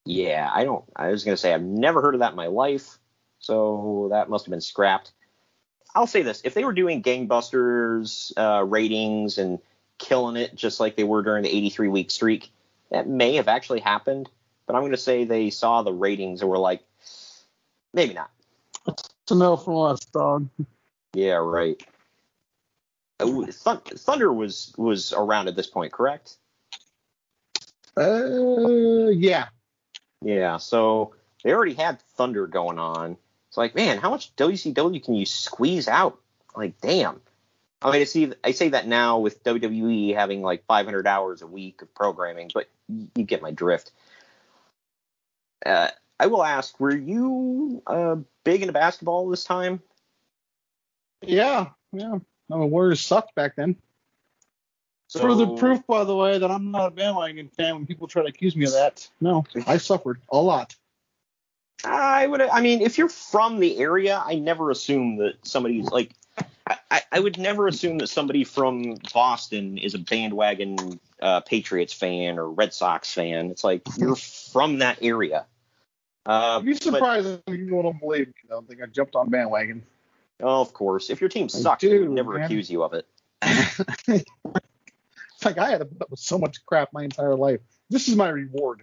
[0.05, 0.85] Yeah, I don't.
[0.95, 2.97] I was gonna say I've never heard of that in my life,
[3.39, 5.11] so that must have been scrapped.
[5.95, 9.59] I'll say this: if they were doing gangbusters uh, ratings and
[9.97, 12.51] killing it just like they were during the 83 week streak,
[12.91, 14.29] that may have actually happened.
[14.65, 16.83] But I'm gonna say they saw the ratings and were like,
[17.93, 18.29] maybe not.
[18.87, 20.47] It's a no from us, dog.
[21.13, 21.81] Yeah, right.
[23.19, 26.37] Uh, Thunder was was around at this point, correct?
[27.97, 29.47] Uh, yeah.
[30.21, 33.17] Yeah, so they already had Thunder going on.
[33.47, 36.19] It's like, man, how much WCW can you squeeze out?
[36.55, 37.21] Like, damn.
[37.81, 41.47] I mean, I see, I say that now with WWE having like 500 hours a
[41.47, 43.91] week of programming, but you get my drift.
[45.65, 49.81] Uh, I will ask, were you uh, big into basketball this time?
[51.21, 52.15] Yeah, yeah.
[52.51, 53.75] I mean, Warriors sucked back then.
[55.07, 58.23] So, Further proof, by the way, that I'm not a bandwagon fan when people try
[58.23, 59.07] to accuse me of that.
[59.21, 60.75] No, I suffered a lot.
[61.85, 62.41] I would.
[62.41, 66.11] I mean, if you're from the area, I never assume that somebody's like.
[66.91, 72.37] I, I would never assume that somebody from Boston is a bandwagon uh, Patriots fan
[72.37, 73.51] or Red Sox fan.
[73.51, 75.45] It's like you're from that area.
[76.25, 78.33] Uh, I'd be but- surprised if you don't believe me.
[78.45, 79.83] I don't think I jumped on bandwagon.
[80.41, 82.43] oh, of course, if your team I sucks, we do, would never man.
[82.43, 83.07] accuse you of it.
[85.37, 87.59] It's like I had to put up with so much crap my entire life.
[87.91, 88.81] This is my reward.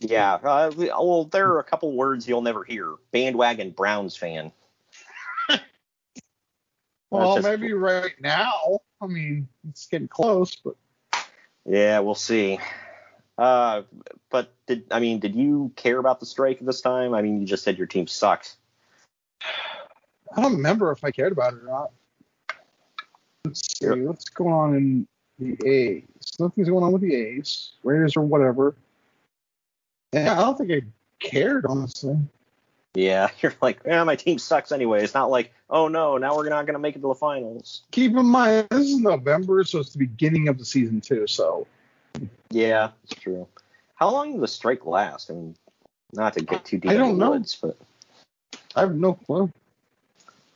[0.00, 0.34] Yeah.
[0.34, 2.94] Uh, well, there are a couple words you'll never hear.
[3.12, 4.50] Bandwagon Browns fan.
[7.10, 8.80] Well, just- maybe right now.
[9.00, 10.74] I mean, it's getting close, but
[11.64, 12.58] Yeah, we'll see.
[13.38, 13.82] Uh,
[14.28, 17.14] but did I mean, did you care about the strike this time?
[17.14, 18.56] I mean, you just said your team sucks.
[20.36, 21.92] I don't remember if I cared about it or not.
[23.46, 26.04] Let's see what's going on in the A's.
[26.38, 28.74] Nothing's going on with the A's, Raiders or whatever.
[30.12, 30.82] Yeah, I don't think I
[31.24, 32.16] cared honestly.
[32.94, 35.02] Yeah, you're like, yeah, my team sucks anyway.
[35.02, 37.82] It's not like, oh no, now we're not gonna make it to the finals.
[37.90, 41.26] Keep in mind this is November, so it's the beginning of the season too.
[41.26, 41.66] So
[42.50, 43.46] Yeah, it's true.
[43.94, 45.30] How long did the strike last?
[45.30, 45.56] I mean,
[46.12, 47.30] not to get too deep I don't the know.
[47.32, 47.76] woods, but
[48.74, 49.52] I have no clue.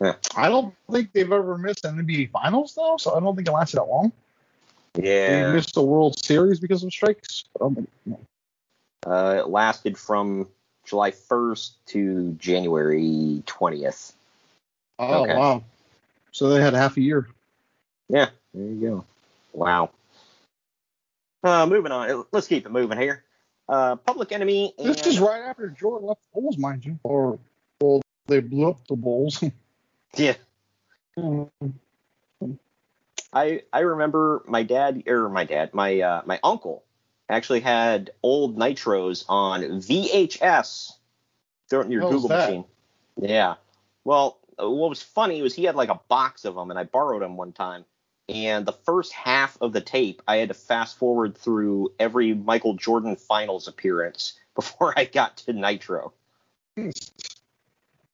[0.01, 0.15] Yeah.
[0.37, 3.53] I don't think they've ever missed an NBA Finals though, so I don't think it
[3.53, 4.13] lasted that long.
[4.95, 7.45] They yeah, missed the World Series because of strikes.
[7.53, 8.21] But I don't think, no.
[9.07, 10.49] uh, it lasted from
[10.85, 14.13] July 1st to January 20th.
[14.99, 15.35] Oh Okay.
[15.35, 15.65] wow!
[16.33, 17.29] So they had half a year.
[18.09, 19.05] Yeah, there you go.
[19.53, 19.91] Wow.
[21.43, 22.25] Uh, moving on.
[22.31, 23.25] Let's keep it moving here.
[23.69, 24.75] Uh, Public Enemy.
[24.79, 26.99] And, This is right after Jordan left the Bulls, mind you.
[27.03, 27.39] Or
[27.81, 29.43] well, they blew up the Bulls.
[30.15, 30.35] Yeah.
[33.33, 36.85] I I remember my dad or my dad, my uh, my uncle
[37.29, 40.93] actually had old nitros on VHS.
[41.69, 42.65] Throw it in your How's Google machine.
[43.17, 43.55] Yeah.
[44.05, 46.85] Well, uh, what was funny was he had like a box of them, and I
[46.85, 47.85] borrowed them one time.
[48.29, 52.75] And the first half of the tape, I had to fast forward through every Michael
[52.75, 56.13] Jordan Finals appearance before I got to Nitro.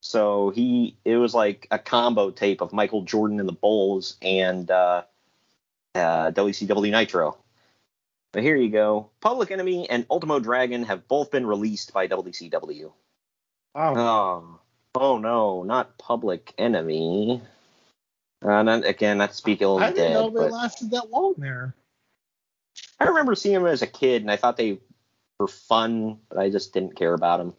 [0.08, 4.70] So he, it was like a combo tape of Michael Jordan and the Bulls and
[4.70, 5.02] uh,
[5.94, 7.36] uh, WCW Nitro.
[8.32, 9.10] But here you go.
[9.20, 12.90] Public Enemy and Ultimo Dragon have both been released by WCW.
[13.74, 13.94] Wow.
[13.94, 14.60] Oh,
[14.94, 17.42] oh no, not Public Enemy.
[18.40, 20.12] Uh, not, again, not Speak Ill of I didn't Dead.
[20.14, 21.74] know they lasted that long there.
[22.98, 24.78] I remember seeing them as a kid, and I thought they
[25.38, 27.52] were fun, but I just didn't care about them.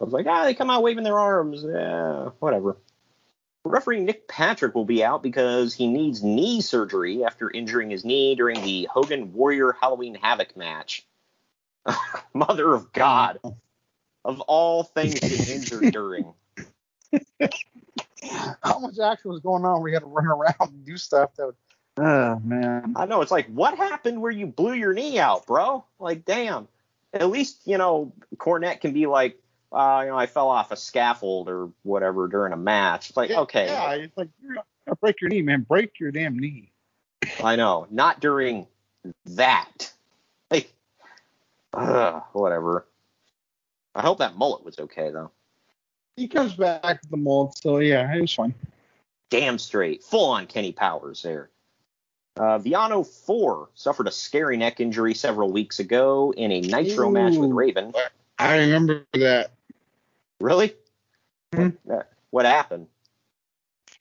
[0.00, 1.62] I was like, ah, they come out waving their arms.
[1.62, 2.78] Yeah, whatever.
[3.64, 8.34] Referee Nick Patrick will be out because he needs knee surgery after injuring his knee
[8.34, 11.06] during the Hogan Warrior Halloween Havoc match.
[12.34, 13.38] Mother of God.
[14.24, 16.32] Of all things to get injured during.
[18.62, 21.34] How much action was going on where you had to run around and do stuff
[21.36, 21.54] that would.
[21.98, 22.94] Oh man.
[22.96, 25.84] I know it's like, what happened where you blew your knee out, bro?
[25.98, 26.68] Like, damn.
[27.12, 29.38] At least you know Cornette can be like,
[29.72, 33.10] uh, you know, I fell off a scaffold or whatever during a match.
[33.10, 35.62] It's like, okay, Yeah, it's like you're gonna break your knee, man.
[35.62, 36.72] Break your damn knee.
[37.42, 38.66] I know, not during
[39.26, 39.92] that.
[40.52, 40.72] Like,
[41.72, 42.84] ugh, whatever.
[43.94, 45.30] I hope that mullet was okay though.
[46.16, 48.52] He comes back to the mold, so yeah, it was fine.
[49.30, 51.50] Damn straight, full on Kenny Powers there.
[52.36, 57.36] Uh, Viano 4 suffered a scary neck injury several weeks ago in a Nitro match
[57.36, 57.92] with Raven.
[58.40, 59.52] I remember that.
[60.40, 60.74] Really?
[61.52, 61.76] Mhm.
[61.84, 62.86] What, what happened?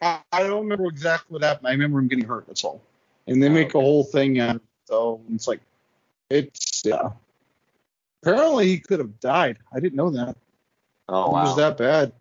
[0.02, 1.68] I, don't remember exactly what happened.
[1.68, 2.48] I remember him getting hurt.
[2.48, 2.82] That's all.
[3.28, 3.80] And they Oh, make okay.
[3.80, 4.68] a whole thing out of it.
[4.86, 5.60] So it's like,
[6.30, 7.12] it's yeah.
[8.24, 9.58] Apparently he could have died.
[9.74, 10.38] I didn't know that.
[11.10, 11.44] Oh, it wow.
[11.44, 12.14] was that bad.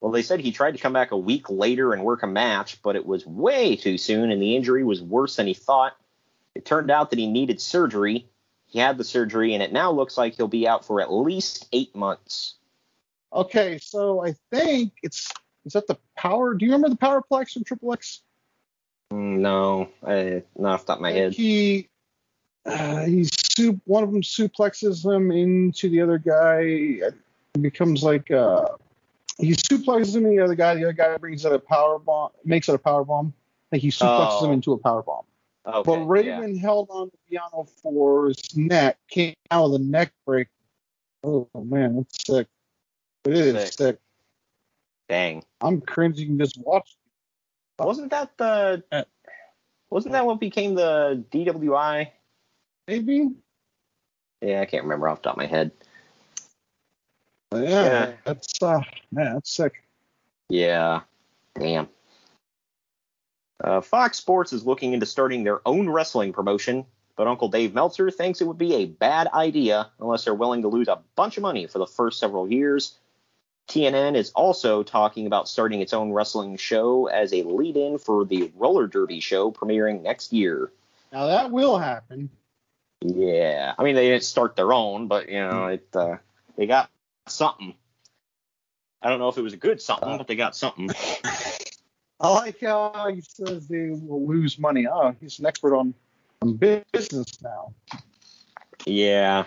[0.00, 2.80] Well, they said he tried to come back a week later and work a match,
[2.82, 5.94] but it was way too soon, and the injury was worse than he thought.
[6.54, 8.26] It turned out that he needed surgery.
[8.66, 11.68] He had the surgery, and it now looks like he'll be out for at least
[11.72, 12.54] eight months.
[13.32, 15.32] Okay, so I think it's
[15.64, 16.54] is that the power?
[16.54, 18.22] Do you remember the Powerplex from Triple X?
[19.10, 21.32] No, I, not off the top of my head.
[21.32, 21.88] He
[22.66, 23.30] uh, he's.
[23.84, 26.60] One of them suplexes him into the other guy.
[26.62, 27.14] It
[27.60, 28.68] becomes like uh,
[29.38, 30.74] he suplexes him into the other guy.
[30.74, 33.34] The other guy brings out a power bomb, makes it a power bomb.
[33.70, 34.46] Like he suplexes Oh.
[34.46, 35.24] him into a power bomb.
[35.66, 40.12] Okay, But Raven held on to Piano for his neck, came out with a neck
[40.26, 40.48] break.
[41.22, 42.46] Oh man, that's sick.
[43.24, 43.72] It is Sick.
[43.72, 43.98] sick.
[45.08, 45.44] Dang.
[45.60, 46.96] I'm cringing just watching.
[47.78, 48.82] Wasn't that the?
[48.92, 49.02] Uh,
[49.90, 52.08] Wasn't that what became the DWI?
[52.86, 53.30] Maybe.
[54.40, 55.72] Yeah, I can't remember off the top of my head.
[57.52, 58.12] Yeah, Yeah.
[58.24, 59.82] that's uh, man, that's sick.
[60.48, 61.00] Yeah.
[61.54, 61.88] Damn.
[63.62, 68.10] Uh, Fox Sports is looking into starting their own wrestling promotion, but Uncle Dave Meltzer
[68.10, 71.42] thinks it would be a bad idea unless they're willing to lose a bunch of
[71.42, 72.96] money for the first several years.
[73.70, 78.24] TNN is also talking about starting its own wrestling show as a lead in for
[78.24, 80.72] the roller derby show premiering next year.
[81.12, 82.30] Now that will happen.
[83.00, 83.72] Yeah.
[83.78, 86.16] I mean, they didn't start their own, but, you know, it uh,
[86.56, 86.90] they got
[87.28, 87.74] something.
[89.00, 90.90] I don't know if it was a good something, but they got something.
[92.20, 94.88] I like how he says they will lose money.
[94.88, 95.94] Oh, he's an expert on,
[96.42, 97.72] on business now.
[98.84, 99.44] Yeah.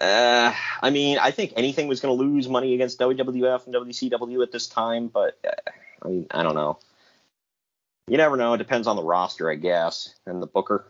[0.00, 4.42] Uh, I mean, I think anything was going to lose money against WWF and WCW
[4.42, 5.70] at this time, but uh,
[6.02, 6.78] I mean, I don't know.
[8.08, 8.54] You never know.
[8.54, 10.84] It depends on the roster, I guess, and the booker.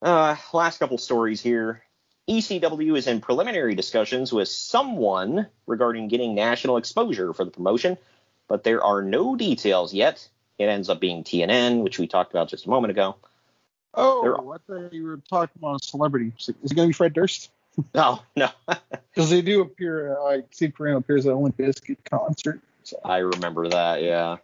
[0.00, 1.82] Uh, last couple stories here.
[2.28, 7.98] ECW is in preliminary discussions with someone regarding getting national exposure for the promotion,
[8.48, 10.26] but there are no details yet.
[10.58, 13.16] It ends up being TNN, which we talked about just a moment ago.
[13.94, 16.32] Oh, They're- I thought you were talking about a celebrity.
[16.38, 17.50] Is it going to be Fred Durst?
[17.94, 18.48] No, no.
[19.14, 22.62] Because they do appear, uh, like Steve Carell appears at a Limp Bizkit concert.
[22.82, 22.98] So.
[23.04, 24.36] I remember that, yeah.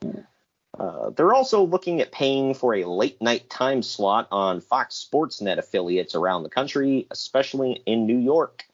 [0.79, 5.41] Uh, they're also looking at paying for a late night time slot on Fox Sports
[5.41, 8.66] Net affiliates around the country, especially in New York.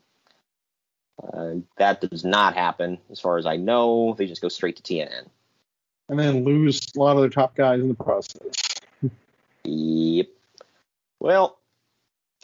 [1.23, 4.15] Uh, that does not happen, as far as I know.
[4.19, 5.27] They just go straight to TNN.
[6.09, 8.81] And then lose a lot of their top guys in the process.
[9.65, 10.27] Yep.
[11.21, 11.57] Well,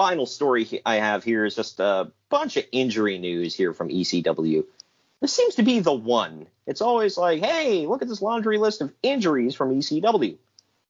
[0.00, 4.64] final story I have here is just a bunch of injury news here from ECW.
[5.20, 6.46] This seems to be the one.
[6.66, 10.38] It's always like, hey, look at this laundry list of injuries from ECW.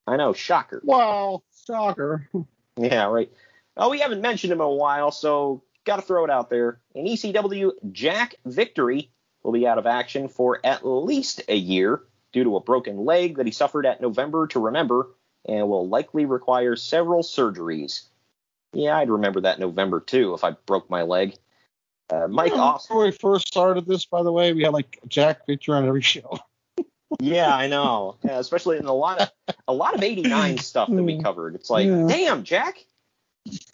[0.07, 0.81] I know, shocker.
[0.85, 2.29] Wow, shocker.
[2.77, 3.31] Yeah, right.
[3.77, 6.79] Oh, we haven't mentioned him in a while, so got to throw it out there.
[6.95, 9.11] In ECW, Jack Victory
[9.43, 12.01] will be out of action for at least a year
[12.33, 15.09] due to a broken leg that he suffered at November to Remember
[15.47, 18.05] and will likely require several surgeries.
[18.73, 21.35] Yeah, I'd remember that November too if I broke my leg.
[22.09, 22.97] Uh, Mike Awesome.
[22.97, 26.03] When we first started this, by the way, we had like Jack picture on every
[26.03, 26.39] show.
[27.19, 28.17] Yeah, I know.
[28.25, 29.31] Yeah, especially in a lot of
[29.67, 31.55] a lot of '89 stuff that we covered.
[31.57, 32.07] It's like, Yeah.
[32.09, 32.85] damn, Jack.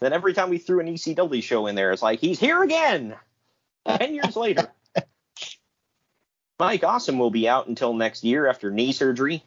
[0.00, 3.14] Then every time we threw an ECW show in there, it's like he's here again.
[3.86, 4.70] Ten years later.
[6.58, 9.44] Mike Awesome will be out until next year after knee surgery.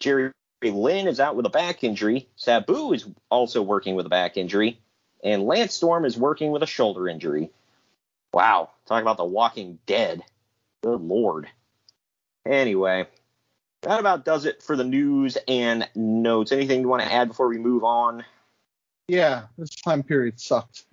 [0.00, 0.32] Jerry
[0.70, 2.28] Lynn is out with a back injury.
[2.36, 4.78] Sabu is also working with a back injury,
[5.22, 7.50] and Lance Storm is working with a shoulder injury.
[8.32, 10.22] Wow, talk about the Walking Dead.
[10.82, 11.48] Good lord.
[12.46, 13.06] Anyway,
[13.82, 16.52] that about does it for the news and notes.
[16.52, 18.24] Anything you want to add before we move on?
[19.08, 20.84] Yeah, this time period sucked.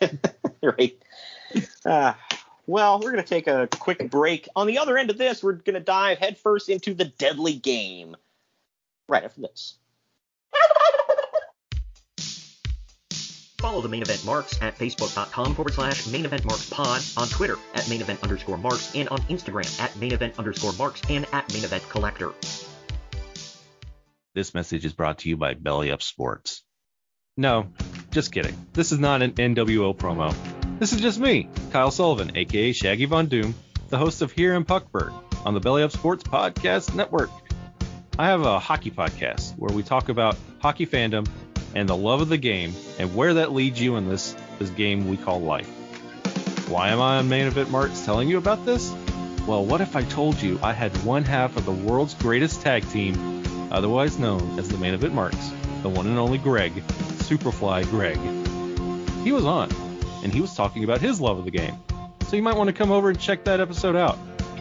[0.62, 0.96] right.
[1.84, 2.12] Uh,
[2.66, 4.48] well, we're going to take a quick break.
[4.56, 8.16] On the other end of this, we're going to dive headfirst into the deadly game.
[9.08, 9.78] Right after this.
[13.58, 17.56] Follow the main event marks at facebook.com forward slash main event marks pod, on Twitter
[17.74, 21.50] at main event underscore marks, and on Instagram at main event underscore marks and at
[21.54, 22.32] main event collector.
[24.34, 26.62] This message is brought to you by Belly Up Sports.
[27.38, 27.72] No,
[28.10, 28.54] just kidding.
[28.74, 30.34] This is not an NWO promo.
[30.78, 33.54] This is just me, Kyle Sullivan, aka Shaggy Von Doom,
[33.88, 35.14] the host of Here in Puckburg
[35.46, 37.30] on the Belly Up Sports Podcast Network.
[38.16, 41.28] I have a hockey podcast where we talk about hockey fandom
[41.74, 45.08] and the love of the game and where that leads you in this, this game
[45.08, 45.68] we call life.
[46.68, 48.94] Why am I on Main Event Marks telling you about this?
[49.48, 52.88] Well, what if I told you I had one half of the world's greatest tag
[52.90, 53.42] team,
[53.72, 55.50] otherwise known as the Main Event Marks,
[55.82, 56.72] the one and only Greg,
[57.24, 58.18] Superfly Greg.
[59.24, 59.72] He was on,
[60.22, 61.76] and he was talking about his love of the game.
[62.28, 64.18] So you might want to come over and check that episode out.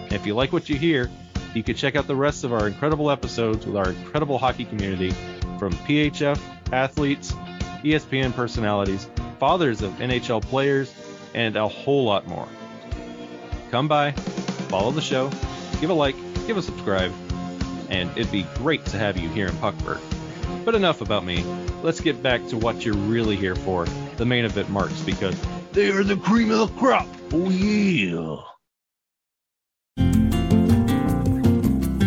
[0.10, 1.12] If you like what you hear,
[1.54, 5.12] you can check out the rest of our incredible episodes with our incredible hockey community
[5.60, 6.40] from PHF
[6.72, 7.34] athletes,
[7.84, 9.08] ESPN personalities,
[9.40, 10.94] fathers of NHL players,
[11.34, 12.48] and a whole lot more.
[13.72, 15.30] Come by, follow the show,
[15.80, 16.16] give a like,
[16.48, 17.12] give a subscribe,
[17.90, 20.02] and it'd be great to have you here in Puckburg.
[20.66, 21.44] But enough about me.
[21.82, 23.86] Let's get back to what you're really here for
[24.18, 25.36] the main event marks, because
[25.74, 27.08] they are the cream of the crop.
[27.34, 28.53] Oh, yeah.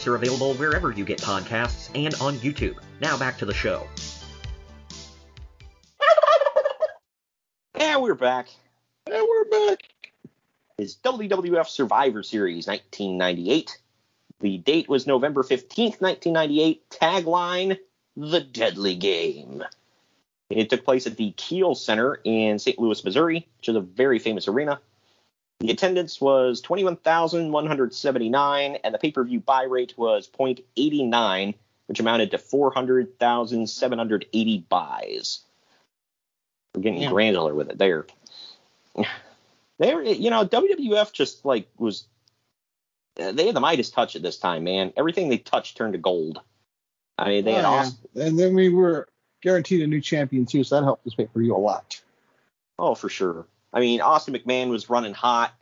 [0.00, 2.76] Main event marks are available wherever you get podcasts and on YouTube.
[3.00, 3.86] Now back to the show.
[7.74, 8.48] And we're back.
[9.06, 9.78] And we're back.
[10.78, 13.78] Is WWF Survivor Series 1998.
[14.40, 16.88] The date was November 15th, 1998.
[16.90, 17.78] Tagline
[18.16, 19.62] The Deadly Game.
[20.48, 22.78] It took place at the Kiel Center in St.
[22.78, 24.80] Louis, Missouri, which is a very famous arena.
[25.60, 31.54] The attendance was 21,179, and the pay per view buy rate was 0.89,
[31.86, 35.40] which amounted to 400,780 buys.
[36.74, 37.10] We're getting Yeah.
[37.10, 38.06] granular with it there.
[39.78, 42.06] There, you know, WWF just like was.
[43.16, 44.92] They had the Midas touch at this time, man.
[44.96, 46.40] Everything they touched turned to gold.
[47.18, 47.80] I mean, they had Oh, yeah.
[47.80, 47.98] awesome.
[48.14, 49.08] And then we were
[49.42, 52.00] guaranteed a new champion too, so that helped this pay per view a lot.
[52.78, 53.46] Oh, for sure.
[53.72, 55.52] I mean, Austin McMahon was running hot.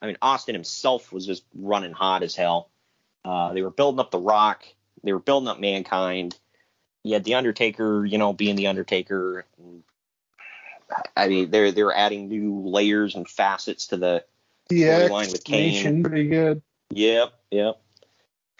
[0.00, 2.70] I mean, Austin himself was just running hot as hell.
[3.24, 4.64] Uh, they were building up The Rock.
[5.02, 6.38] They were building up Mankind.
[7.04, 9.44] You had The Undertaker, you know, being The Undertaker.
[11.16, 14.24] I mean, they're they're adding new layers and facets to the
[14.70, 15.72] storyline with Kane.
[15.72, 16.62] Nation, pretty good.
[16.90, 17.80] Yep, yep.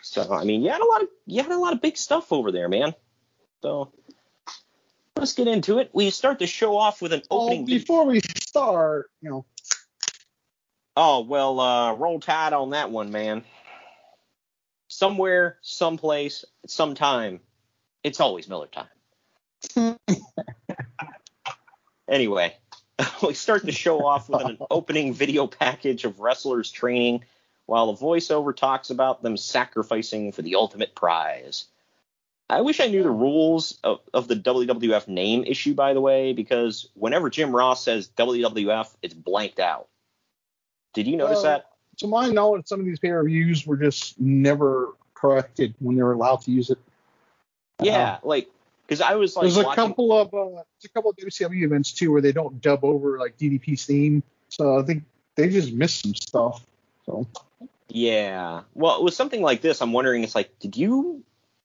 [0.03, 2.33] So I mean, you had a lot of you had a lot of big stuff
[2.33, 2.95] over there, man.
[3.63, 3.93] So
[5.17, 5.91] let's get into it.
[5.93, 7.67] We start the show off with an opening.
[7.67, 7.81] video.
[7.81, 8.21] before we
[8.59, 9.47] start, you know,
[11.01, 13.45] Oh well, uh, roll tide on that one, man.
[14.89, 17.39] Somewhere, someplace, sometime,
[18.03, 18.89] it's always Miller time.
[22.09, 22.57] anyway,
[23.23, 27.23] we start the show off with an opening video package of wrestlers training,
[27.67, 31.67] while the voiceover talks about them sacrificing for the ultimate prize.
[32.51, 36.33] I wish I knew the rules of, of the WWF name issue, by the way,
[36.33, 39.89] because whenever Jim Ross says WWF, it's blanked out.
[40.95, 41.71] Did you notice Well, that?
[41.99, 46.03] to my knowledge, some of these pay per views were just never corrected when they
[46.03, 46.79] were allowed to use it.
[47.83, 48.49] Yeah, like
[48.87, 49.85] because I was like there's a watching.
[49.89, 53.19] couple of uh, there's a couple of WCW events too where they don't dub over
[53.19, 55.05] like DDP's theme, so I think
[55.37, 56.65] they just missed some stuff.
[57.05, 57.27] So
[57.89, 59.81] Yeah, well, it was something like this.
[59.83, 61.23] I'm wondering, it's like, did you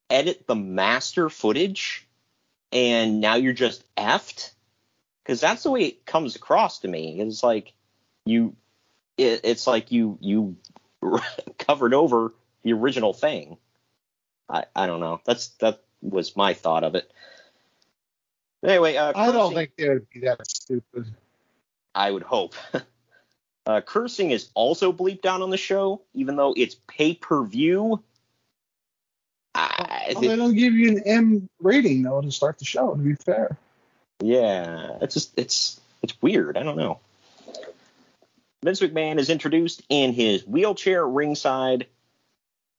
[0.09, 2.07] edit the master footage,
[2.71, 4.51] and now you're just effed?
[5.23, 7.19] Because that's the way it comes across to me.
[7.19, 7.73] It's like
[8.25, 8.55] you,
[9.17, 10.57] it, it's like you you
[11.57, 12.33] covered over
[12.63, 13.57] the original thing.
[14.49, 15.21] I I don't know.
[15.25, 17.11] That's that was my thought of it.
[18.63, 21.13] Anyway, uh, I don't think they would be that stupid.
[21.93, 22.55] I would hope.
[23.65, 28.03] uh, cursing is also bleeped out on the show, even though it's pay per view.
[29.55, 32.95] I Well, they don't give you an M rating though to start the show.
[32.95, 33.57] To be fair,
[34.21, 36.57] yeah, it's just it's it's weird.
[36.57, 36.99] I don't know.
[38.63, 41.87] Vince McMahon is introduced in his wheelchair ringside.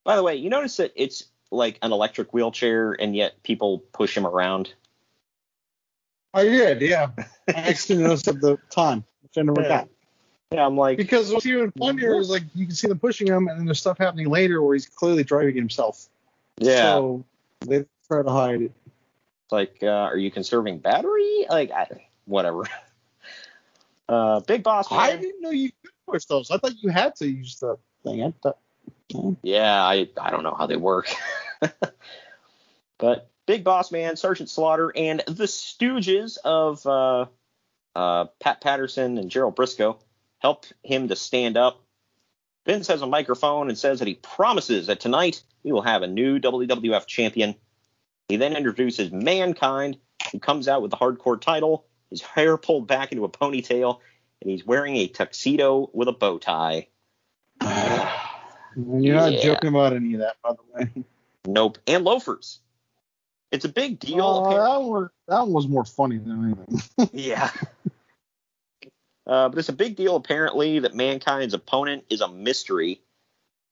[0.04, 4.16] By the way, you notice that it's like an electric wheelchair, and yet people push
[4.16, 4.72] him around.
[6.32, 6.80] I did.
[6.80, 7.10] Yeah,
[7.48, 9.04] I actually noticed at the time,
[9.36, 9.68] I never Yeah.
[9.68, 9.88] got.
[10.50, 13.48] Yeah, I'm like, Because what's even funnier is like you can see them pushing him,
[13.48, 16.08] and then there's stuff happening later where he's clearly driving himself.
[16.58, 17.24] Yeah, So
[17.60, 18.72] they try to hide it.
[19.44, 21.46] It's like, uh, are you conserving battery?
[21.48, 21.86] Like, I,
[22.24, 22.64] whatever.
[24.06, 25.00] Uh, Big Boss Man.
[25.00, 26.50] I didn't know you could push those.
[26.50, 28.22] I thought you had to use the thing.
[28.22, 28.58] I thought,
[29.42, 31.08] Yeah, I I don't know how they work.
[32.98, 37.26] but Big Boss Man, Sergeant Slaughter, and the Stooges of uh,
[37.96, 39.98] uh, Pat Patterson and Gerald Briscoe
[40.38, 41.80] help him to stand up.
[42.66, 46.06] Vince has a microphone and says that he promises that tonight we will have a
[46.06, 47.54] new WWF champion.
[48.28, 49.98] He then introduces Mankind,
[50.30, 53.98] who comes out with the hardcore title, his hair pulled back into a ponytail,
[54.40, 56.88] and he's wearing a tuxedo with a bow tie.
[58.76, 59.42] You're not Yeah.
[59.42, 61.04] joking about any of that, by the way.
[61.46, 61.78] Nope.
[61.86, 62.60] And loafers.
[63.52, 64.24] It's a big deal.
[64.24, 67.10] Oh, that, one, that one was more funny than anything.
[67.12, 67.50] yeah.
[69.26, 73.00] Uh, but it's a big deal apparently that Mankind's opponent is a mystery,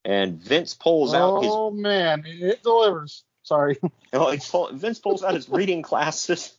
[0.05, 3.25] and Vince pulls out his oh man, it delivers.
[3.43, 3.79] Sorry.
[4.13, 6.57] Pull, Vince pulls out his reading glasses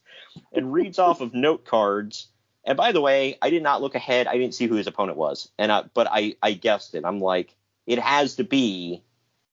[0.51, 2.27] and reads off of note cards.
[2.65, 4.27] And by the way, I did not look ahead.
[4.27, 7.03] I didn't see who his opponent was, and I, but I I guessed it.
[7.05, 9.03] I'm like, it has to be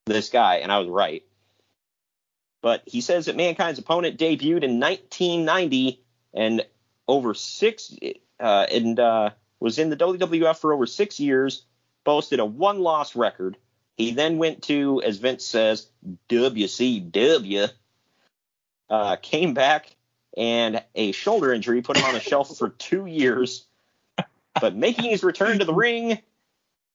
[0.07, 1.25] this guy, and I was right.
[2.63, 6.03] But he says that Mankind's opponent debuted in 1990
[6.35, 6.65] and
[7.09, 7.95] over six
[8.39, 11.65] uh, and uh, was in the WWF for over six years,
[12.05, 13.57] boasted a one-loss record.
[14.01, 15.87] He then went to, as Vince says,
[16.31, 17.69] WCW,
[18.89, 19.95] uh, came back,
[20.39, 23.67] and a shoulder injury put him on the shelf for two years.
[24.59, 26.19] But making his return to the ring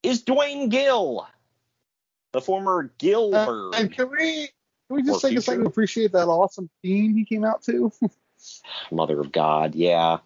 [0.01, 1.28] is Duane Gill,
[2.32, 3.76] the former Gillberg.
[3.76, 4.49] Uh, and can we
[4.88, 7.91] can we just take a second to appreciate that awesome theme he came out to?
[8.91, 10.18] Mother of God, yeah.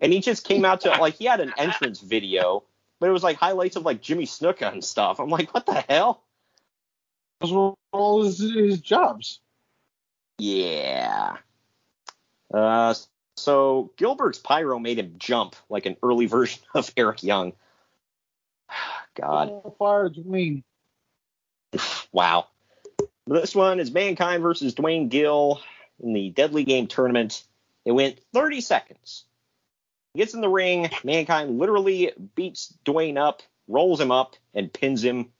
[0.00, 2.64] and he just came out to like he had an entrance video,
[3.02, 5.18] but it was like highlights of like Jimmy Snuka and stuff.
[5.18, 6.22] I'm like, what the hell?
[7.40, 9.40] Those were all his, his jobs.
[10.38, 11.38] Yeah.
[12.54, 12.94] Uh,
[13.36, 17.54] so Gillberg's pyro made him jump like an early version of Eric Young.
[19.20, 20.62] God, fire Duane.
[22.12, 22.46] wow.
[23.26, 25.60] This one is Mankind versus Duane Gill
[26.00, 27.42] in the Deadly Game tournament.
[27.84, 29.24] It went 30 seconds.
[30.14, 30.90] He gets in the ring.
[31.04, 35.30] Mankind literally beats Duane up, rolls him up, and pins him.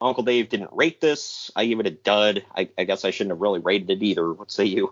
[0.00, 1.50] Uncle Dave didn't rate this.
[1.56, 2.44] I give it a dud.
[2.54, 4.32] I, I guess I shouldn't have really rated it either.
[4.32, 4.90] What say you?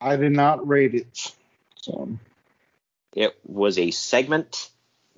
[0.00, 1.32] I did not rate it.
[1.76, 2.08] So
[3.14, 4.70] It was a segment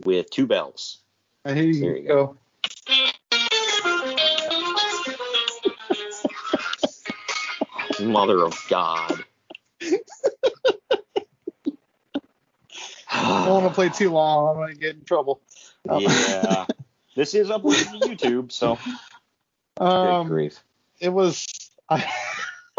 [0.05, 0.99] with two bells.
[1.45, 2.37] here you, There you go.
[8.01, 9.25] Mother of God.
[13.43, 14.49] I don't want to play too long.
[14.57, 15.41] I'm gonna get in trouble.
[15.99, 16.67] yeah.
[17.17, 18.79] This is uploaded to YouTube, so
[19.77, 20.63] good Um, grief.
[21.01, 21.45] it was.
[21.89, 22.09] I,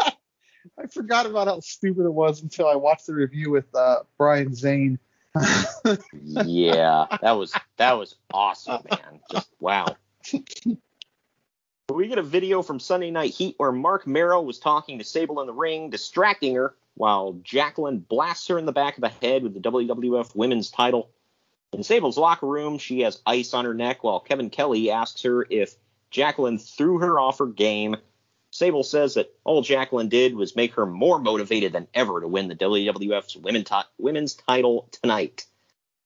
[0.00, 4.54] I forgot about how stupid it was until I watched the review with uh, Brian
[4.54, 4.98] Zane.
[6.44, 9.20] Yeah, that was that was awesome, man.
[9.30, 9.96] Just wow.
[11.92, 15.40] We get a video from Sunday Night Heat where Marc Mero was talking to Sable
[15.42, 19.42] in the ring, distracting her, while Jacqueline blasts her in the back of the head
[19.42, 21.10] with the WWF Women's title.
[21.72, 25.46] In Sable's locker room, she has ice on her neck while Kevin Kelly asks her
[25.48, 25.74] if
[26.10, 27.96] Jacqueline threw her off her game.
[28.50, 32.48] Sable says that all Jacqueline did was make her more motivated than ever to win
[32.48, 35.46] the WWF's women ti- women's title tonight.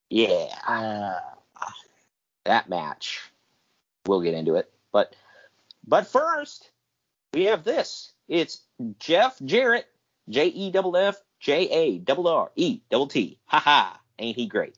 [0.09, 1.19] Yeah,
[2.45, 3.21] that match.
[4.07, 5.13] We'll get into it, but
[5.85, 6.71] but first
[7.35, 8.13] we have this.
[8.29, 8.61] It's
[9.01, 9.89] Jeff Jarrett,
[10.29, 13.39] J E E double F J A double R E double T.
[13.47, 14.01] Ha ha!
[14.19, 14.75] Ain't he great?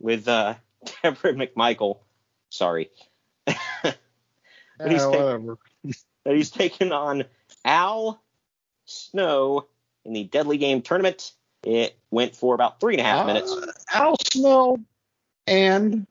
[0.00, 0.54] With uh,
[1.02, 1.98] Debra McMichael.
[2.50, 2.90] Sorry.
[3.46, 5.58] But he's taking- whatever.
[6.24, 7.24] that he's taken on
[7.64, 8.22] Al
[8.84, 9.66] Snow
[10.04, 11.32] in the Deadly Game tournament.
[11.64, 13.50] It went for about three and a half minutes.
[13.50, 14.78] Uh, Al Snow
[15.48, 16.06] and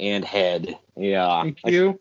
[0.00, 0.78] And head.
[0.96, 1.42] Yeah.
[1.42, 2.00] thank you.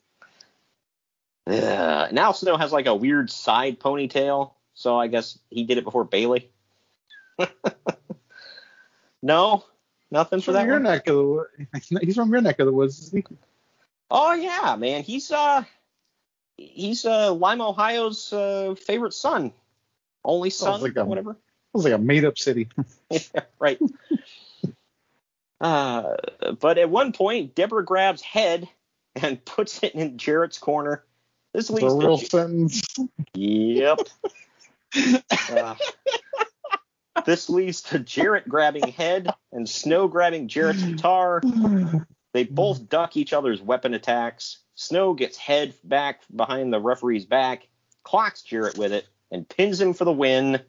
[1.47, 2.07] Ugh.
[2.09, 4.53] And Al Snow has like a weird side ponytail.
[4.81, 6.49] So I guess he did it before Bailey.
[9.21, 9.63] no?
[10.09, 10.83] Nothing He's for that your one?
[10.83, 11.99] neck of the.
[12.01, 12.99] He's from your neck of the woods.
[12.99, 13.35] isn't he?
[14.09, 15.03] Oh yeah, man.
[15.03, 15.63] He's uh
[16.57, 19.53] he's uh Lima, Ohio's uh, favorite son.
[20.25, 21.31] Only son, like a- whatever.
[21.31, 21.37] It
[21.73, 22.67] was like a made up city.
[23.59, 23.79] right.
[25.61, 26.15] Uh,
[26.59, 28.67] but at one point, Debra grabs head
[29.15, 31.05] and puts it in Jarrett's corner.
[31.53, 32.81] This leads a real to sentence.
[33.33, 33.99] yep.
[34.95, 35.75] Uh,
[37.25, 41.41] this leads to Jarrett grabbing head and Snow grabbing Jarrett's guitar.
[42.33, 44.59] They both duck each other's weapon attacks.
[44.75, 47.67] Snow gets head back behind the referee's back,
[48.03, 50.61] clocks Jarrett with it, and pins him for the win.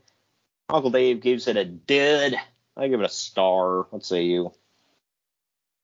[0.69, 2.35] Uncle Dave gives it a dud.
[2.77, 3.83] I give it a star.
[3.91, 4.53] What say you?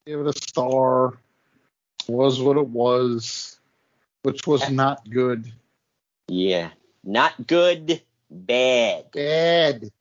[0.05, 1.17] Give it a star.
[2.07, 3.59] Was what it was,
[4.23, 5.51] which was not good.
[6.27, 6.69] Yeah.
[7.03, 9.11] Not good, bad.
[9.11, 9.91] Bad.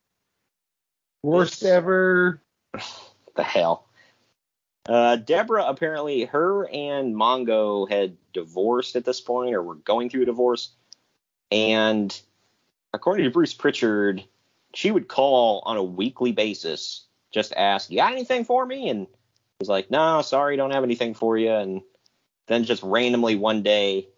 [1.22, 2.42] Worst ever.
[3.36, 3.86] The hell.
[4.88, 10.22] Uh, Debra, apparently, her and Mongo had divorced at this point, or were going through
[10.22, 10.70] a divorce.
[11.52, 12.20] And
[12.92, 14.24] according to Bruce Pritchard,
[14.74, 19.06] she would call on a weekly basis, just ask, "You got anything for me?" And
[19.60, 21.82] he's like, "No, sorry, don't have anything for you." And
[22.46, 24.08] then just randomly one day,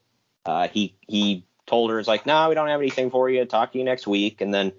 [0.47, 3.45] uh, he he told her, "It's like, no, we don't have anything for you.
[3.47, 4.73] Talk to you next week." And then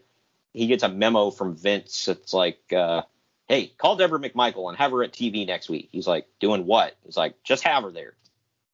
[0.54, 2.08] he gets a memo from Vince.
[2.08, 3.04] It's like, uh,
[3.48, 6.96] "Hey, call Debra McMichael and have her at TV next week." He's like, "Doing what?"
[7.04, 8.14] He's like, "Just have her there."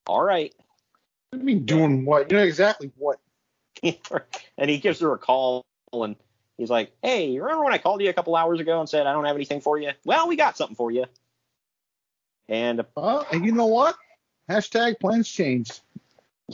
[0.07, 0.53] All right.
[1.33, 2.31] I mean doing what?
[2.31, 3.19] You know exactly what
[4.57, 6.15] and he gives her a call and
[6.57, 9.07] he's like, "Hey, you remember when I called you a couple hours ago and said
[9.07, 9.91] I don't have anything for you?
[10.03, 11.05] Well, we got something for you."
[12.49, 13.95] And uh, and you know what?
[14.49, 15.81] Hashtag plans changed.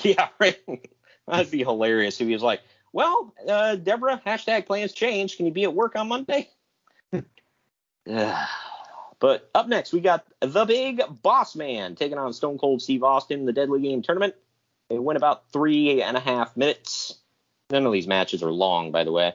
[0.03, 0.57] Yeah, right.
[1.27, 2.61] That'd be hilarious if he was like,
[2.91, 5.37] "Well, uh, Debra, hashtag plans changed.
[5.37, 6.49] Can you be at work on Monday?"
[9.19, 13.41] but up next, we got the Big Boss Man taking on Stone Cold Steve Austin
[13.41, 14.35] in the Deadly Game tournament.
[14.89, 17.17] It went about three and a half minutes.
[17.69, 19.33] None of these matches are long, by the way.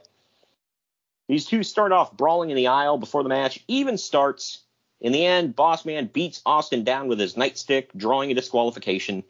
[1.29, 4.63] These two start off brawling in the aisle before the match even starts.
[5.01, 9.25] In the end, Boss Man beats Austin down with his nightstick, drawing a disqualification.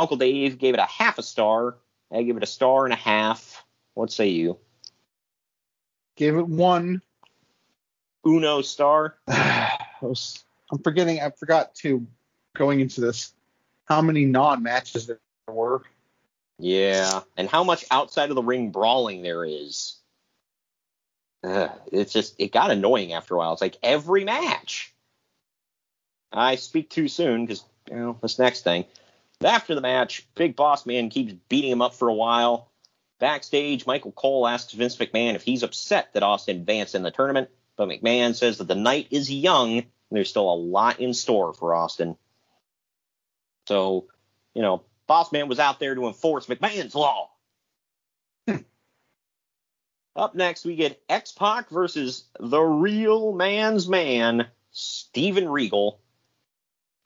[0.00, 1.76] Uncle Dave gave it a half a star.
[2.12, 3.64] I give it a star and a half.
[3.94, 4.58] What say you?
[6.16, 7.02] Gave it one.
[8.26, 9.16] Uno star.
[9.28, 11.20] I'm forgetting.
[11.20, 12.06] I forgot to
[12.56, 13.32] going into this
[13.86, 15.18] how many non-matches there
[15.48, 15.82] were.
[16.58, 19.96] Yeah, and how much outside of the ring brawling there is.
[21.44, 23.52] Ugh, it's just it got annoying after a while.
[23.52, 24.92] It's like every match.
[26.32, 28.86] I speak too soon because you know this next thing.
[29.44, 32.70] After the match, Big Boss Man keeps beating him up for a while.
[33.18, 37.50] Backstage, Michael Cole asks Vince McMahon if he's upset that Austin advanced in the tournament,
[37.76, 41.52] but McMahon says that the night is young and there's still a lot in store
[41.52, 42.16] for Austin.
[43.66, 44.06] So,
[44.54, 47.30] you know, Boss Man was out there to enforce McMahon's law.
[50.16, 56.00] Up next, we get X Pac versus the real man's man, Steven Regal.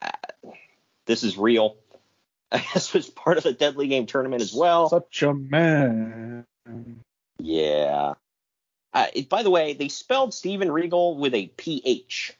[0.00, 0.10] Uh,
[1.06, 1.76] this is real.
[2.74, 4.88] this was part of the Deadly Game tournament as well.
[4.88, 6.46] Such a man.
[7.38, 8.14] Yeah.
[8.92, 12.36] Uh, it, by the way, they spelled Steven Regal with a PH.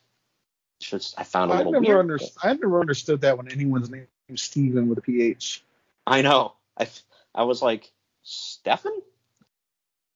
[0.80, 1.98] Just I found a little never weird.
[2.00, 2.38] understood.
[2.42, 5.62] I never understood that when anyone's name is Steven with a PH.
[6.06, 6.54] I know.
[6.76, 6.88] I
[7.34, 7.92] I was like
[8.22, 8.92] Stefan.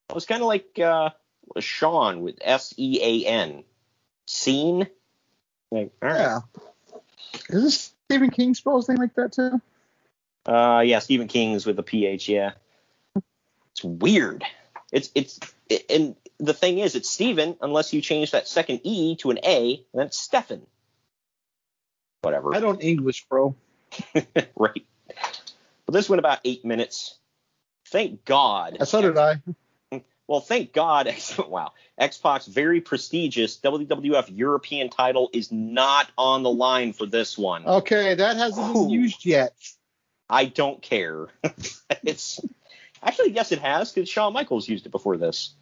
[0.09, 1.11] It was kind of like uh,
[1.59, 3.63] Sean with S E A N.
[4.27, 4.87] Scene.
[5.71, 6.19] Like, all right.
[6.19, 6.39] Yeah.
[7.49, 9.61] Is this Stephen King spell his name like that too?
[10.45, 12.29] Uh, yeah, Stephen King's with a PH.
[12.29, 12.51] Yeah.
[13.71, 14.43] It's weird.
[14.91, 15.39] It's it's
[15.69, 19.39] it, and the thing is, it's Stephen unless you change that second E to an
[19.43, 20.65] A, and that's Stefan.
[22.21, 22.55] Whatever.
[22.55, 23.55] I don't English, bro.
[24.55, 24.85] right.
[25.87, 27.17] Well, this went about eight minutes.
[27.87, 28.77] Thank God.
[28.87, 29.41] So did I.
[30.27, 31.13] Well, thank God.
[31.47, 31.73] wow.
[31.97, 37.65] X Pac's very prestigious WWF European title is not on the line for this one.
[37.65, 39.53] Okay, that hasn't been used yet.
[40.29, 41.27] I don't care.
[42.03, 42.39] it's
[43.03, 45.53] actually yes, it has because Shawn Michaels used it before this.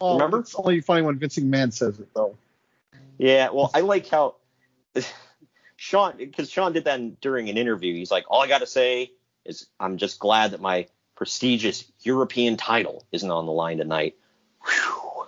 [0.00, 0.40] Oh, Remember?
[0.40, 2.36] It's only funny when Vince McMahon says it though.
[3.18, 3.50] Yeah.
[3.50, 4.36] Well, I like how
[5.76, 7.94] Shawn because Shawn did that in- during an interview.
[7.94, 9.12] He's like, all I got to say
[9.44, 14.16] is I'm just glad that my prestigious European title isn't on the line tonight.
[14.64, 15.26] Whew.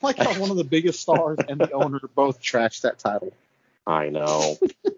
[0.00, 3.32] Like how one of the biggest stars and the owner both trashed that title.
[3.86, 4.56] I know.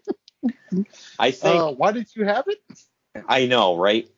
[1.19, 2.59] I think Uh, why did you have it?
[3.29, 4.09] I know, right?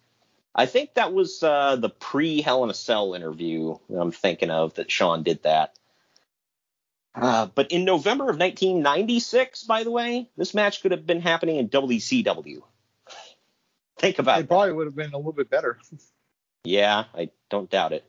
[0.54, 4.50] I think that was uh, the pre Hell in a Cell interview that I'm thinking
[4.50, 5.74] of that Shawn did that.
[7.14, 11.56] Uh, but in November of 1996, by the way, this match could have been happening
[11.56, 12.62] in WCW.
[13.98, 15.78] Think about It It probably would have been a little bit better.
[16.64, 18.04] Yeah, I don't doubt it.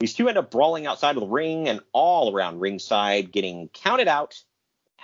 [0.00, 4.08] These two end up brawling outside of the ring and all around ringside, getting counted
[4.08, 4.42] out.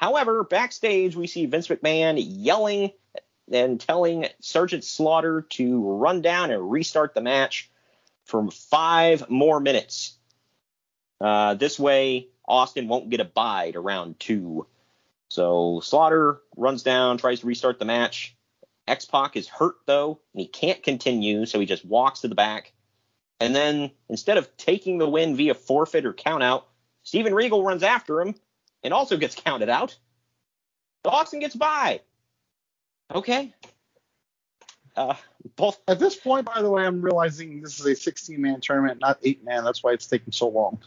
[0.01, 2.93] However, backstage, we see Vince McMahon yelling
[3.53, 7.71] and telling Sergeant Slaughter to run down and restart the match
[8.25, 10.17] for five more minutes.
[11.21, 14.67] Uh, this way, Austin won't get a bye to round two.
[15.29, 18.35] So Slaughter runs down, tries to restart the match.
[18.89, 22.35] X Pac is hurt though, and he can't continue, so he just walks to the
[22.35, 22.73] back.
[23.39, 26.63] And then instead of taking the win via forfeit or countout,
[27.03, 28.35] Steven Regal runs after him
[28.83, 29.97] and also gets counted out.
[31.05, 32.01] Austin gets by.
[33.15, 33.55] Okay.
[34.97, 35.15] Uh,
[35.57, 35.81] both.
[35.89, 39.19] At this point, by the way, I'm realizing this is a 16 man tournament, not
[39.23, 39.65] eight man.
[39.65, 40.79] That's why it's taking so long.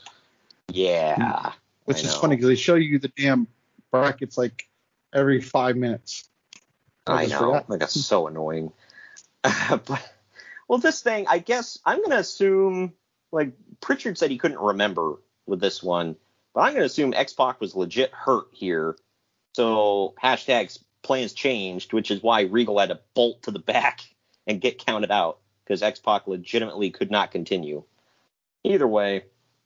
[0.70, 1.54] Yeah.
[1.86, 3.48] Which I is funny because they show you the damn
[3.92, 4.68] brackets like
[5.14, 6.30] every five minutes.
[7.06, 7.48] I just know.
[7.48, 7.70] forgot.
[7.70, 8.72] Like that's so annoying.
[9.42, 10.12] but
[10.68, 12.94] well, this thing, I guess I'm gonna assume
[13.32, 15.16] like Pritchard said he couldn't remember
[15.46, 16.16] with this one,
[16.54, 18.96] but I'm gonna assume X Pac was legit hurt here.
[19.56, 24.02] So hashtags plans changed, which is why Regal had to bolt to the back
[24.48, 27.84] and get counted out because X Pac legitimately could not continue.
[28.64, 29.26] Either way,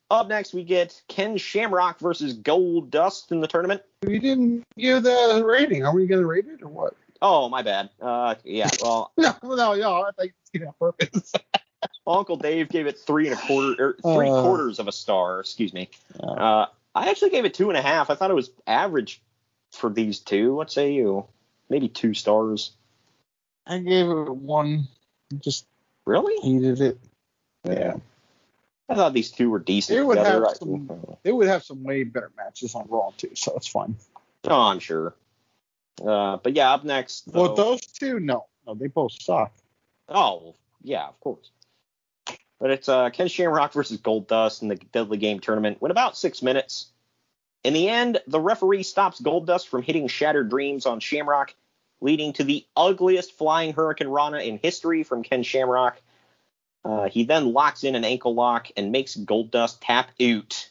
[0.10, 3.82] up next we get Ken Shamrock versus Goldust in the tournament.
[4.04, 5.86] We didn't give the rating.
[5.86, 6.96] Are we going to rate it or what?
[7.22, 7.90] Oh, my bad.
[8.02, 8.70] Uh, yeah.
[8.82, 10.04] Well, No, no, no.
[10.04, 11.34] I think it's on purpose.
[12.08, 14.42] Uncle Dave gave it three and a quarter, or three Uh.
[14.42, 15.42] quarters of a star.
[15.42, 15.90] Excuse me.
[16.20, 16.68] Uh,
[16.98, 18.10] I actually gave it two and a half.
[18.10, 19.22] I thought it was average
[19.72, 20.54] for these two.
[20.56, 21.26] What say you?
[21.70, 22.72] Maybe two stars.
[23.66, 24.88] I gave it one.
[25.40, 25.66] Just
[26.06, 26.40] Really?
[26.42, 27.00] hated it.
[27.66, 27.98] Yeah.
[28.90, 30.00] I thought these two were decent.
[30.00, 30.46] It would together.
[30.46, 31.18] have some.
[31.26, 33.98] It would have some way better matches on Raw too, so it's fine.
[34.46, 35.14] Oh, I'm sure.
[36.02, 37.28] Uh, but yeah, up next.
[37.28, 39.52] Well, those two, no, no, they both suck.
[40.08, 41.52] Oh, yeah, of course.
[42.60, 45.82] But it's uh, Ken Shamrock versus Goldust in the Deadly Game tournament.
[45.82, 46.88] Went about six minutes.
[47.64, 51.54] In the end, the referee stops Goldust from hitting Shattered Dreams on Shamrock,
[52.02, 56.02] leading to the ugliest flying hurricanrana in history from Ken Shamrock.
[56.84, 60.70] Uh, he then locks in an ankle lock and makes Goldust tap out.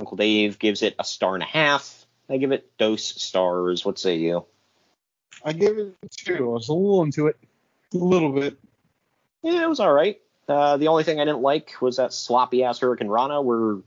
[0.00, 2.04] Uncle Dave gives it a star and a half.
[2.28, 3.84] I give it dose stars.
[3.84, 4.44] What say you?
[5.44, 6.50] I gave it two.
[6.50, 7.36] I was a little into it,
[7.92, 8.58] a little bit.
[9.42, 10.20] Yeah, it was all right.
[10.48, 13.78] Uh, the only thing I didn't like was that sloppy ass hurricanrana where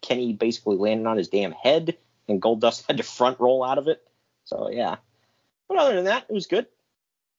[0.00, 1.96] Kenny basically landed on his damn head
[2.28, 4.02] and Goldust had to front roll out of it.
[4.44, 4.96] So yeah.
[5.68, 6.66] But other than that, it was good.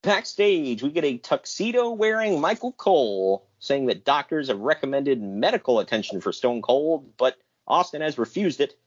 [0.03, 6.21] Backstage, we get a tuxedo wearing Michael Cole saying that doctors have recommended medical attention
[6.21, 8.77] for Stone Cold, but Austin has refused it.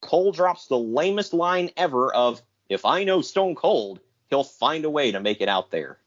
[0.00, 4.90] Cole drops the lamest line ever of, if I know Stone Cold, he'll find a
[4.90, 5.98] way to make it out there.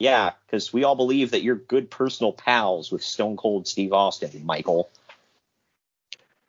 [0.00, 4.46] Yeah, because we all believe that you're good personal pals with Stone Cold Steve Austin,
[4.46, 4.88] Michael.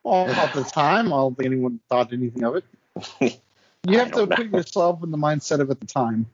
[0.02, 3.38] Well, at the time, I don't think anyone thought anything of it.
[3.84, 4.36] You have to know.
[4.36, 6.26] put yourself in the mindset of at the time.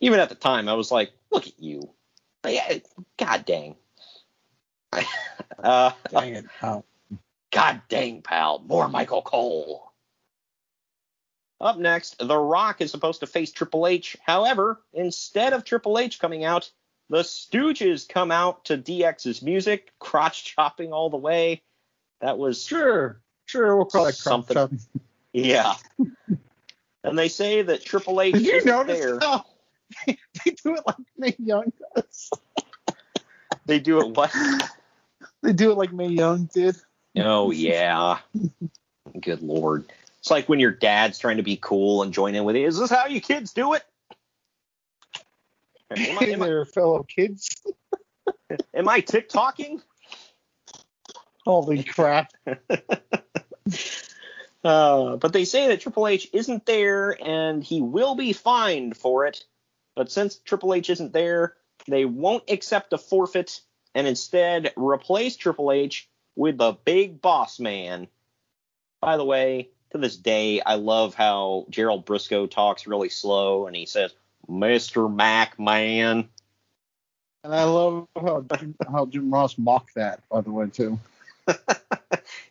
[0.00, 1.88] Even at the time, I was like, look at you.
[3.16, 3.76] God dang.
[5.62, 6.46] uh, Dang it.
[6.64, 6.82] Oh.
[7.52, 8.58] God dang, pal.
[8.66, 9.92] More Michael Cole.
[11.60, 14.16] Up next, The Rock is supposed to face Triple H.
[14.24, 16.70] However, instead of Triple H coming out,
[17.10, 21.62] the Stooges come out to DX's music, crotch chopping all the way.
[22.20, 24.80] That was Sure, sure, we'll call that crotch chopping.
[25.32, 25.74] yeah.
[27.04, 29.18] and they say that Triple H Did you notice there.
[29.20, 29.44] how
[30.06, 30.16] they
[30.62, 32.30] do it like Mae Young does?
[33.66, 34.32] They do it what?
[35.42, 36.76] They do it like Mae Young did.
[37.16, 38.18] Oh yeah.
[39.20, 39.84] Good lord.
[40.24, 42.66] It's like when your dad's trying to be cool and join in with you.
[42.66, 43.82] Is this how you kids do it?
[45.94, 47.54] Am I, am I, Their fellow kids.
[48.74, 49.82] am I TikToking?
[51.44, 52.32] Holy crap.
[54.64, 59.26] Uh, but they say that Triple H isn't there and he will be fined for
[59.26, 59.44] it.
[59.94, 61.54] But since Triple H isn't there,
[61.86, 63.60] they won't accept a forfeit
[63.94, 68.08] and instead replace Triple H with the big boss man.
[69.02, 73.74] By the way, to this day, I love how Gerald Briscoe talks really slow and
[73.76, 74.12] he says,
[74.50, 75.12] Mr.
[75.12, 76.28] Mac man.
[77.44, 80.98] And I love how Jim, how Jim Ross mocked that, by the way, too.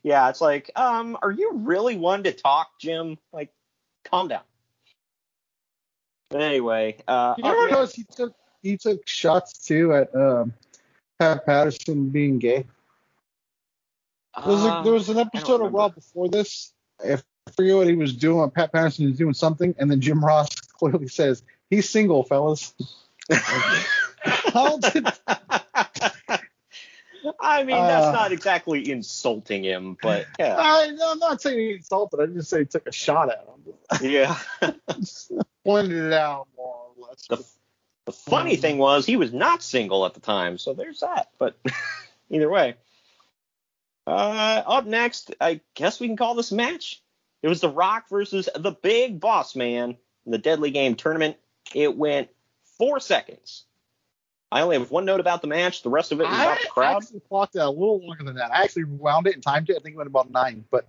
[0.04, 3.18] Yeah, it's like, um, are you really one to talk, Jim?
[3.32, 3.50] Like,
[4.04, 4.42] calm down.
[6.30, 10.14] But anyway, uh, You up ever next- notice he took he took shots too at
[10.14, 10.54] um,
[11.20, 12.66] Pat Patterson being gay?
[14.38, 15.74] There was, a, Uh, there was an episode of.
[15.74, 16.74] Raw before this.
[17.04, 20.24] If I forget what he was doing, Pat Patterson is doing something, and then Jim
[20.24, 22.74] Ross clearly says, "He's single, fellas."
[24.24, 25.08] How did
[27.40, 30.56] I mean, that's Uh, not exactly insulting him, but yeah.
[30.58, 32.20] I, I'm not saying he insulted.
[32.20, 34.12] I just say he took a shot at him.
[34.12, 34.38] yeah.
[35.66, 37.28] Pointed it out more or less.
[37.28, 37.46] The,
[38.06, 41.30] the funny thing was he was not single at the time, so there's that.
[41.38, 41.56] But
[42.30, 42.76] either way.
[44.06, 47.02] Uh, up next, I guess we can call this a match.
[47.44, 51.38] It was The Rock versus the Big Boss Man in the Deadly Game tournament.
[51.76, 52.30] It went
[52.80, 53.66] four seconds.
[54.52, 55.82] I only have one note about the match.
[55.84, 57.04] The rest of it was I about the crowd.
[57.04, 58.52] actually clocked it a little longer than that.
[58.52, 59.76] I actually wound it and timed it.
[59.76, 60.64] I think it went about nine.
[60.72, 60.88] But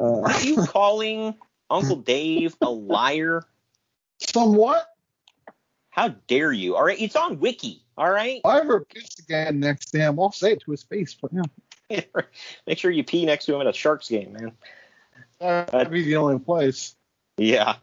[0.00, 1.34] uh, Are you calling
[1.70, 3.42] Uncle Dave a liar?
[4.18, 4.86] somewhat.
[5.90, 6.74] How dare you?
[6.76, 7.82] All right, it's on Wiki.
[7.98, 10.82] All right, If I ever piss again next to him, I'll say it to his
[10.82, 11.14] face.
[11.20, 11.30] But
[11.88, 12.00] yeah,
[12.66, 14.52] make sure you pee next to him at a Sharks game, man.
[15.40, 16.94] That'd be the only place.
[17.36, 17.76] Yeah.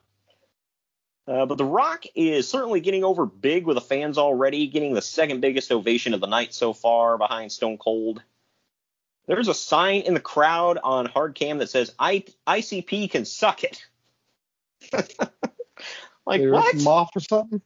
[1.28, 5.02] Uh, but The Rock is certainly getting over big with the fans already, getting the
[5.02, 8.22] second biggest ovation of the night so far behind Stone Cold.
[9.26, 13.64] There's a sign in the crowd on hard cam that says I- ICP can suck
[13.64, 13.86] it.
[16.26, 16.76] like They what?
[16.76, 17.62] him off or something.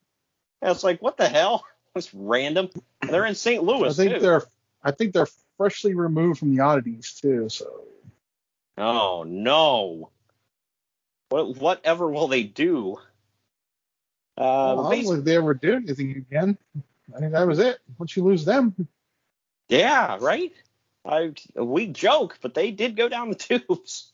[0.62, 1.66] Yeah, It's like what the hell?
[1.96, 2.70] It's random.
[3.10, 3.64] They're in St.
[3.64, 3.90] Louis.
[4.00, 4.20] I think too.
[4.20, 4.44] they're
[4.84, 7.50] I think they're freshly removed from the oddities too.
[7.50, 7.86] So
[8.78, 10.12] Oh no.
[11.30, 12.98] What whatever will they do?
[14.38, 14.42] Uh,
[14.76, 16.58] Oh, I don't think they ever did anything again.
[17.16, 17.80] I think that was it.
[17.98, 18.76] Once you lose them,
[19.68, 20.54] Yeah, right.
[21.06, 24.12] I we joke, but they did go down the tubes.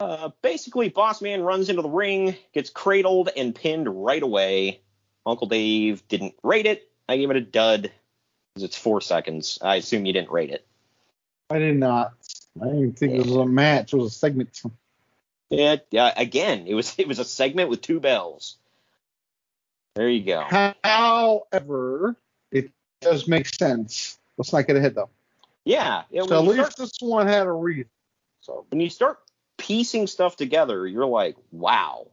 [0.00, 4.80] Uh, basically, Boss Man runs into the ring, gets cradled and pinned right away.
[5.24, 6.88] Uncle Dave didn't rate it.
[7.08, 7.90] I gave it a dud
[8.54, 9.58] because it's four seconds.
[9.62, 10.66] I assume you didn't rate it.
[11.50, 12.12] I did not.
[12.60, 13.92] I didn't think it was a match.
[13.92, 14.62] It was a segment.
[15.50, 16.12] Yeah, yeah.
[16.16, 18.56] Again, it was it was a segment with two bells.
[19.94, 20.74] There you go.
[20.82, 22.16] However,
[22.50, 24.18] it does make sense.
[24.36, 25.10] Let's not get ahead though.
[25.64, 26.22] Yeah, yeah.
[26.26, 27.88] So at least start- this one had a reason.
[28.40, 29.18] So when you start
[29.56, 32.08] piecing stuff together, you're like, wow,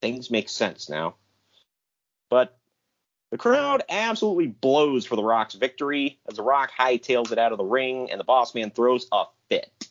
[0.00, 1.14] things make sense now.
[2.28, 2.56] But
[3.30, 7.58] the crowd absolutely blows for The Rock's victory as The Rock hightails it out of
[7.58, 9.88] the ring and the boss man throws a fit.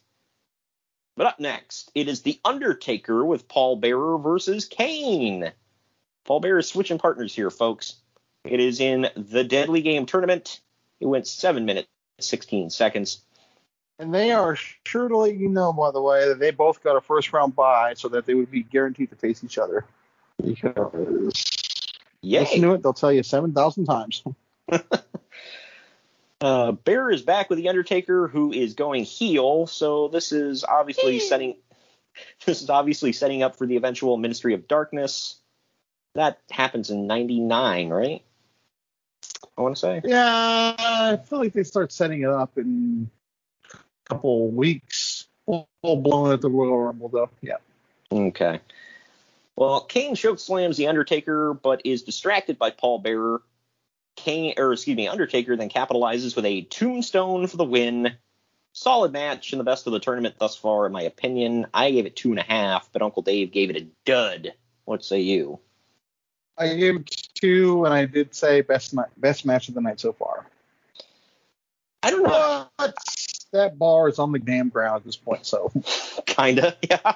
[1.16, 5.52] But up next, it is The Undertaker with Paul Bearer versus Kane.
[6.26, 7.96] Paul Bearer is switching partners here, folks.
[8.46, 10.62] It is in the Deadly Game tournament.
[11.00, 13.22] It went 7 minutes, 16 seconds.
[14.00, 16.96] And they are sure to let you know, by the way, that they both got
[16.96, 19.86] a first round bye so that they would be guaranteed to face each other.
[20.42, 21.69] Because
[22.22, 22.42] Yay.
[22.42, 24.24] listen to it, they'll tell you 7,000 times.
[26.42, 29.68] Uh, Bear is back with the Undertaker, who is going heel.
[29.68, 31.56] So this is obviously setting.
[32.46, 35.38] This is obviously setting up for the eventual Ministry of Darkness.
[36.16, 38.24] That happens in '99, right?
[39.58, 40.02] I want to say.
[40.04, 43.10] Yeah, I feel like they start setting it up in
[43.74, 43.78] a
[44.10, 45.28] couple weeks.
[45.46, 47.30] Full blown at the Royal Rumble, though.
[47.42, 47.58] Yeah.
[48.12, 48.60] Okay.
[49.60, 53.42] Well, Kane choke slams the Undertaker, but is distracted by Paul Bearer.
[54.16, 58.14] Kane, or excuse me, Undertaker then capitalizes with a tombstone for the win.
[58.72, 61.68] Solid match and the best of the tournament thus far, in my opinion.
[61.74, 64.54] I gave it two and a half, but Uncle Dave gave it a dud.
[64.86, 65.60] What say you?
[66.58, 70.14] I gave it two, and I did say best best match of the night so
[70.14, 70.46] far.
[72.02, 72.70] I don't know.
[72.78, 72.96] But
[73.52, 75.72] that bar is on the damn ground at this point, so
[76.26, 77.16] Kinda, yeah.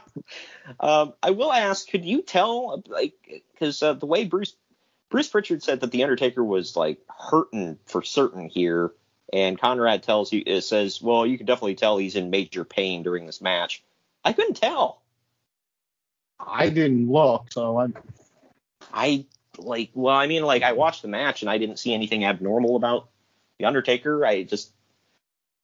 [0.79, 4.55] Um, I will ask, could you tell, like, because uh, the way Bruce
[5.09, 8.91] Bruce Pritchard said that the Undertaker was like hurting for certain here,
[9.31, 13.03] and Conrad tells you it says, well, you can definitely tell he's in major pain
[13.03, 13.83] during this match.
[14.23, 15.01] I couldn't tell.
[16.39, 17.87] I didn't look, so I
[18.91, 19.25] I
[19.57, 22.75] like, well, I mean, like, I watched the match and I didn't see anything abnormal
[22.75, 23.09] about
[23.59, 24.25] the Undertaker.
[24.25, 24.71] I just,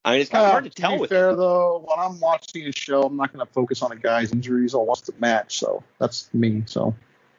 [0.04, 2.18] I mean, it's kind of Uh, hard to tell be with fair though, when I'm
[2.20, 4.74] watching a show, I'm not going to focus on a guy's injuries.
[4.74, 6.62] I'll watch the match, so that's me.
[6.66, 6.94] So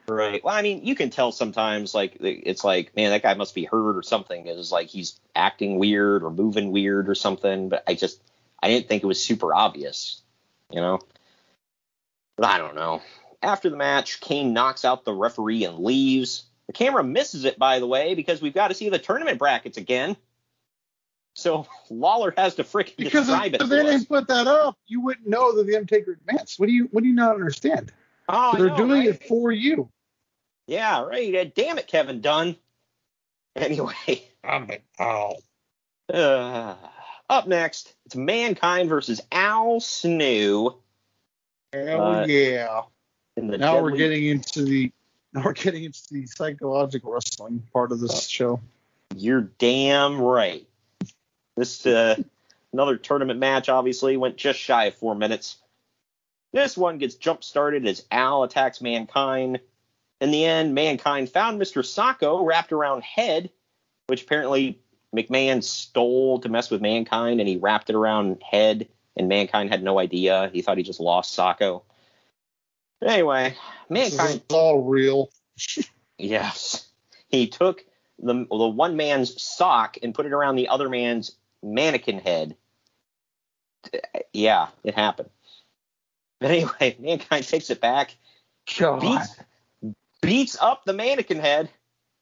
[0.08, 0.42] Right.
[0.42, 3.64] Well, I mean, you can tell sometimes, like, it's like, man, that guy must be
[3.64, 4.46] hurt or something.
[4.46, 7.68] It's like he's acting weird or moving weird or something.
[7.68, 8.20] But I just,
[8.60, 10.20] I didn't think it was super obvious,
[10.70, 11.00] you know?
[12.36, 13.00] But I don't know.
[13.42, 16.44] After the match, Kane knocks out the referee and leaves.
[16.66, 19.78] The camera misses it, by the way, because we've got to see the tournament brackets
[19.78, 20.16] again.
[21.34, 23.68] So Lawler has to freaking because describe if it.
[23.68, 23.90] they to us.
[23.92, 26.58] didn't put that up, you wouldn't know that the Undertaker advanced.
[26.60, 27.92] What do you What do you not understand?
[28.28, 29.08] Oh, I They're know, doing right?
[29.08, 29.88] it for you.
[30.66, 31.34] Yeah, right.
[31.34, 32.56] Uh, Damn it, Kevin Dunn.
[33.56, 33.92] Anyway.
[34.98, 35.36] Oh.
[36.12, 36.74] Uh,
[37.30, 40.78] up next, it's Mankind versus Al Snow.
[41.72, 42.82] Hell Uh, yeah.
[43.36, 44.90] in the Now we're getting into the
[45.32, 48.60] now we're getting into the psychological wrestling part of this show.
[49.16, 50.66] You're damn right.
[51.56, 52.16] This uh,
[52.72, 55.56] another tournament match obviously went just shy of four minutes.
[56.52, 59.60] This one gets jump started as Al attacks Mankind.
[60.20, 61.82] In the end, Mankind found Mr.
[61.82, 63.50] Socko wrapped around head,
[64.06, 64.78] which apparently
[65.14, 69.82] McMahon stole to mess with Mankind, and he wrapped it around head, and Mankind had
[69.82, 70.50] no idea.
[70.52, 71.82] He thought he just lost Socko.
[73.04, 73.56] Anyway,
[73.90, 75.30] This Mankind is all real.
[76.18, 76.86] Yes.
[77.28, 77.84] He took
[78.18, 82.56] the the one man's sock and put it around the other man's mannequin head.
[84.32, 85.30] Yeah, it happened.
[86.40, 88.16] But anyway, mankind takes it back,
[88.78, 89.00] God.
[89.00, 89.36] beats
[90.20, 91.68] beats up the mannequin head,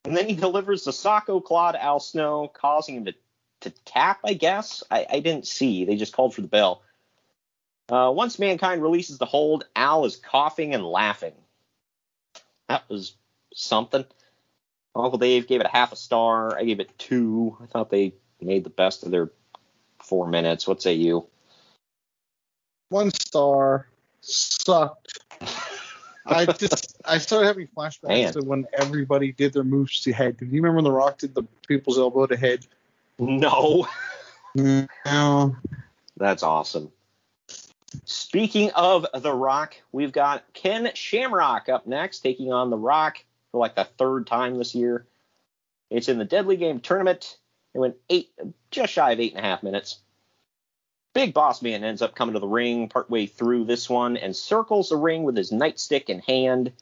[0.05, 3.15] and then he delivers the Socko claw to Al Snow, causing him to,
[3.61, 4.83] to tap, I guess.
[4.91, 5.85] I, I didn't see.
[5.85, 6.83] They just called for the bell.
[7.91, 11.35] Uh, once mankind releases the hold, Al is coughing and laughing.
[12.69, 13.15] That was
[13.53, 14.05] something.
[14.95, 16.57] Uncle Dave gave it a half a star.
[16.57, 17.57] I gave it two.
[17.61, 19.31] I thought they made the best of their
[19.99, 20.67] four minutes.
[20.67, 21.27] What say you?
[22.89, 23.87] One star
[24.21, 25.19] sucked.
[26.27, 28.33] I just I started having flashbacks Man.
[28.35, 30.37] to when everybody did their moves to head.
[30.37, 32.67] Do you remember when The Rock did the people's elbow to head?
[33.19, 33.89] No.
[34.55, 35.57] No.
[36.17, 36.93] That's awesome.
[38.05, 43.25] Speaking of The Rock, we've got Ken Shamrock up next, taking on The Rock.
[43.51, 45.07] for like the third time this year.
[45.91, 47.39] It's in the Deadly Game tournament.
[47.75, 48.31] It went eight,
[48.71, 50.01] just shy of eight and a half minutes.
[51.13, 54.91] Big Boss Man ends up coming to the ring partway through this one and circles
[54.91, 56.73] the ring with his nightstick in hand.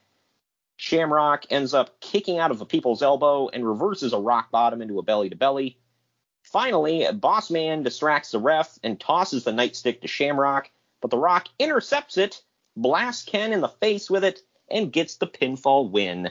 [0.77, 4.99] Shamrock ends up kicking out of a people's elbow and reverses a rock bottom into
[4.99, 5.79] a belly to belly.
[6.43, 10.71] Finally, Boss Man distracts the ref and tosses the nightstick to Shamrock,
[11.01, 12.43] but The Rock intercepts it,
[12.77, 16.31] blasts Ken in the face with it, and gets the pinfall win.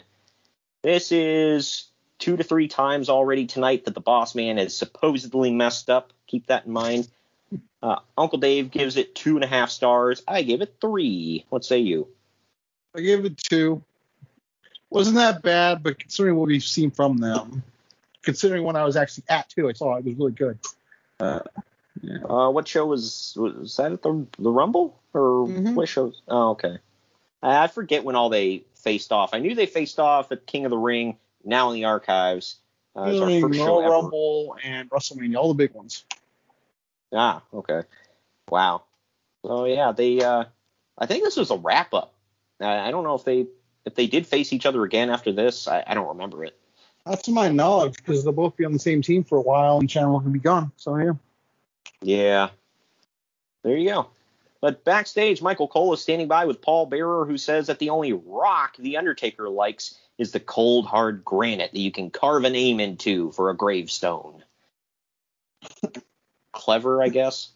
[0.81, 1.89] This is
[2.20, 6.13] two to three times already tonight that the Boss Man has supposedly messed up.
[6.28, 7.07] Keep that in mind.
[7.82, 10.24] Uh, Uncle Dave gives it two and a half stars.
[10.28, 11.45] I gave it three.
[11.49, 12.07] What say you?
[12.95, 13.84] I gave it two.
[14.89, 17.61] Wasn't that bad, but considering what we've seen from them,
[18.24, 20.57] considering when I was actually at two, I saw it was really good.
[21.20, 21.41] Uh,
[22.01, 22.24] yeah.
[22.24, 25.76] uh, what show was was that at the the Rumble or Mhm.
[25.76, 26.22] what shows?
[26.28, 26.78] Oh, okay.
[27.43, 29.34] I forget when all they faced off.
[29.34, 31.18] I knew they faced off at King of the Ring.
[31.47, 32.57] Now in the archives.
[32.95, 33.89] Uh, it's our first show Royal ever.
[33.91, 36.03] Rumble and WrestleMania, all the big ones.
[37.13, 37.83] Ah, okay.
[38.49, 38.83] Wow.
[39.45, 40.21] So yeah, they.
[40.21, 40.45] Uh,
[40.97, 42.13] I think this was a wrap up.
[42.59, 43.47] I I don't know if they
[43.85, 45.67] if they did face each other again after this.
[45.67, 46.57] I, I don't remember it.
[47.05, 49.79] Not to my knowledge, because they'll both be on the same team for a while,
[49.79, 50.73] and Channel can be gone.
[50.75, 51.13] So yeah.
[52.01, 52.49] Yeah.
[53.63, 54.07] There you go.
[54.59, 58.11] But backstage, Michael Cole is standing by with Paul Bearer, who says that the only
[58.11, 62.80] rock The Undertaker likes is the cold, hard granite that you can carve a name
[62.80, 64.43] into for a gravestone.
[66.51, 67.49] Clever, I guess.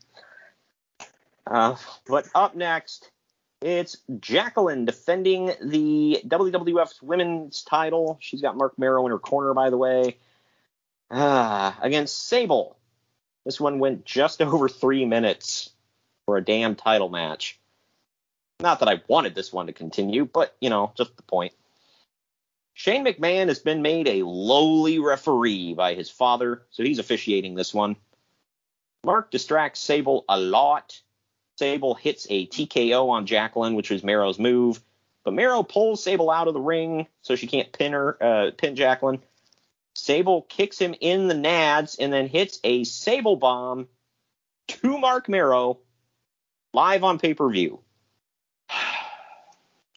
[1.48, 1.76] Uh,
[2.08, 3.10] but up next,
[3.62, 8.18] it's Jacqueline defending the WWF's women's title.
[8.20, 10.18] She's got Marc Mero in her corner, by the way,
[11.10, 12.78] ah, against Sable.
[13.46, 15.72] This one went just over three minutes
[16.26, 17.60] for a damn title match.
[18.60, 21.54] Not that I wanted this one to continue, but, you know, just the point.
[22.74, 27.74] Shane McMahon has been made a lowly referee by his father, so he's officiating this
[27.74, 27.96] one.
[29.04, 31.00] Marc distracts Sable a lot.
[31.58, 34.82] Sable hits a TKO on Jacqueline, which was Mero's move,
[35.24, 38.76] but Mero pulls Sable out of the ring so she can't pin her, uh, pin
[38.76, 39.22] Jacqueline.
[39.94, 43.88] Sable kicks him in the nads and then hits a Sable bomb
[44.68, 45.80] to Marc Mero
[46.74, 47.82] live on pay per view.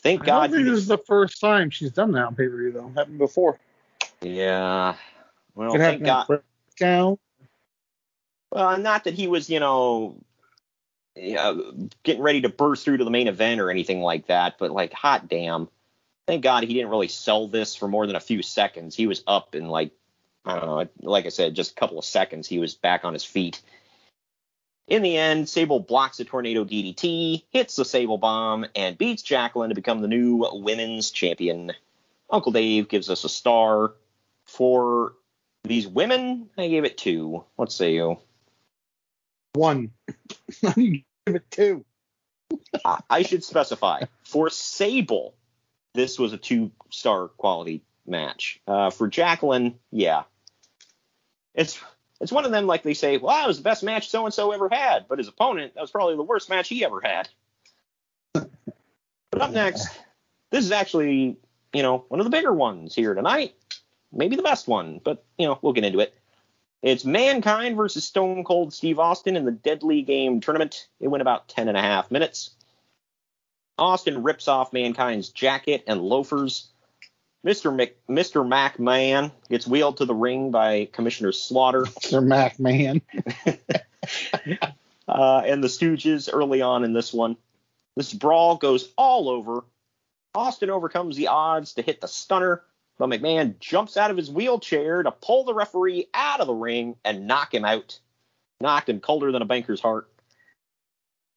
[0.04, 0.50] Thank I God.
[0.52, 2.92] this is the first time she's done that on pay per view though.
[2.94, 3.58] Happened before.
[4.20, 4.96] Yeah.
[5.54, 6.26] Well, Could thank God.
[6.26, 7.18] Breakdown.
[8.52, 10.18] Well, not that he was, you know,
[11.16, 11.54] uh,
[12.02, 14.92] getting ready to burst through to the main event or anything like that, but like,
[14.92, 15.68] hot damn.
[16.26, 18.94] Thank God he didn't really sell this for more than a few seconds.
[18.94, 19.92] He was up in like,
[20.44, 22.46] I don't know, like I said, just a couple of seconds.
[22.46, 23.62] He was back on his feet.
[24.86, 29.70] In the end, Sable blocks the tornado DDT, hits the Sable bomb, and beats Jacqueline
[29.70, 31.72] to become the new women's champion.
[32.28, 33.94] Uncle Dave gives us a star.
[34.44, 35.14] For
[35.62, 37.44] these women, I gave it two.
[37.56, 38.18] What say you?
[39.54, 39.90] One.
[40.76, 41.84] you give it two.
[42.84, 45.34] I- I should specify for Sable,
[45.94, 48.60] this was a two star quality match.
[48.66, 50.24] Uh, for Jacqueline, yeah,
[51.54, 51.80] it's
[52.20, 54.34] it's one of them like they say, well, that was the best match so and
[54.34, 57.28] so ever had, but his opponent that was probably the worst match he ever had.
[58.32, 59.88] but up next,
[60.50, 61.36] this is actually
[61.72, 63.54] you know one of the bigger ones here tonight,
[64.12, 66.14] maybe the best one, but you know we'll get into it.
[66.82, 70.86] It's Mankind versus Stone Cold Steve Austin in the Deadly Game tournament.
[71.00, 72.50] It went about 10 and a half minutes.
[73.78, 76.68] Austin rips off Mankind's jacket and loafers.
[77.44, 77.74] Mr.
[77.74, 78.46] Mc, Mr.
[78.46, 83.02] McMahon gets wheeled to the ring by Commissioner Slaughter Sir Mac man.
[83.46, 87.36] uh, and the Stooges early on in this one.
[87.96, 89.64] This brawl goes all over.
[90.34, 92.62] Austin overcomes the odds to hit the stunner,
[92.98, 96.96] but McMahon jumps out of his wheelchair to pull the referee out of the ring
[97.04, 97.98] and knock him out.
[98.60, 100.08] Knocked him colder than a banker's heart.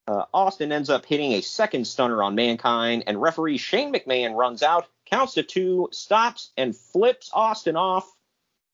[0.08, 4.64] Uh, Austin ends up hitting a second stunner on Mankind, and referee Shane McMahon runs
[4.64, 8.12] out, counts to two, stops, and flips Austin off.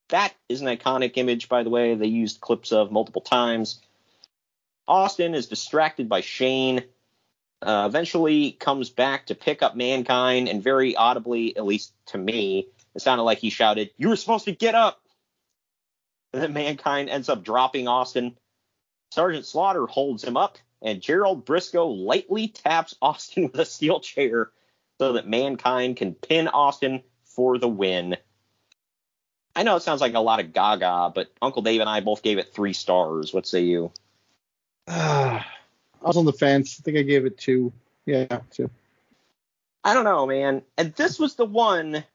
[0.09, 3.79] That is an iconic image, by the way, they used clips of multiple times.
[4.87, 6.83] Austin is distracted by Shane,
[7.61, 12.67] uh, eventually comes back to pick up Mankind, and very audibly, at least to me,
[12.93, 15.01] it sounded like he shouted, You were supposed to get up!
[16.33, 18.37] And then Mankind ends up dropping Austin.
[19.11, 24.51] Sergeant Slaughter holds him up, and Gerald Brisco lightly taps Austin with a steel chair
[25.03, 28.15] so that Mankind can pin Austin for the win.
[29.53, 32.23] I know it sounds like a lot of gaga, but Uncle Dave and I both
[32.23, 33.33] gave it three stars.
[33.33, 33.91] What say you?
[34.87, 35.45] Ah,
[36.01, 36.77] I was on the fence.
[36.79, 37.73] I think I gave it two.
[38.05, 38.69] Yeah, two.
[39.83, 40.61] I don't know, man.
[40.77, 42.05] And this was the one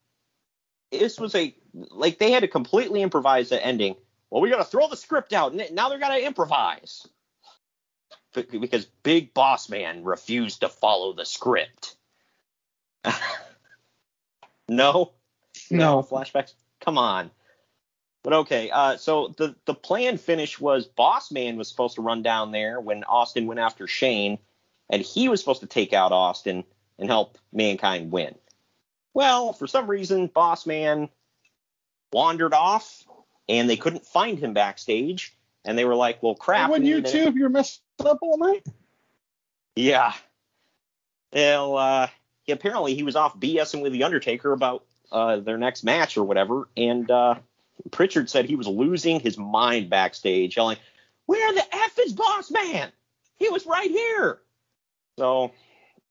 [0.90, 3.96] this was a like they had to completely improvise the ending.
[4.30, 7.06] Well, we got to throw the script out, and now they're got to improvise
[8.32, 11.97] because Big Boss Man refused to follow the script.
[14.68, 15.12] no,
[15.70, 16.02] No.
[16.02, 16.54] flashbacks.
[16.80, 17.30] Come on.
[18.22, 22.22] But okay, uh, so the the plan finish was Boss Man was supposed to run
[22.22, 24.38] down there when Austin went after Shane,
[24.90, 26.64] and he was supposed to take out Austin
[26.98, 28.34] and help Mankind win.
[29.14, 31.08] Well, for some reason, Boss Man
[32.12, 33.04] wandered off,
[33.48, 35.34] and they couldn't find him backstage,
[35.64, 38.66] and they were like, "Well, crap." Wouldn't you too if you're messed up all night?
[39.76, 40.12] Yeah.
[41.32, 42.08] Well, uh,
[42.52, 46.68] apparently he was off BSing with the Undertaker about uh, their next match or whatever,
[46.76, 47.36] and uh,
[47.90, 50.78] Pritchard said he was losing his mind backstage, yelling,
[51.26, 52.90] "Where the f is Boss Man?
[53.36, 54.40] He was right here."
[55.18, 55.52] So,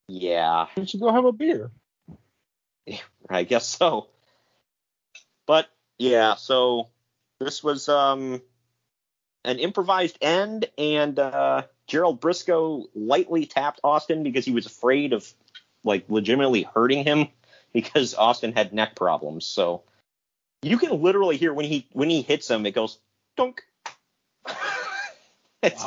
[0.07, 1.71] yeah, You should go have a beer.
[3.29, 4.07] I guess so.
[5.45, 6.89] But yeah, so
[7.39, 8.41] this was um
[9.43, 15.25] an improvised end, and uh, Gerald Brisco lightly tapped Austin because he was afraid of
[15.83, 17.27] like legitimately hurting him
[17.73, 19.45] because Austin had neck problems.
[19.45, 19.83] So
[20.61, 22.99] you can literally hear when he when he hits him, it goes
[23.35, 23.63] dunk.
[25.63, 25.83] It's-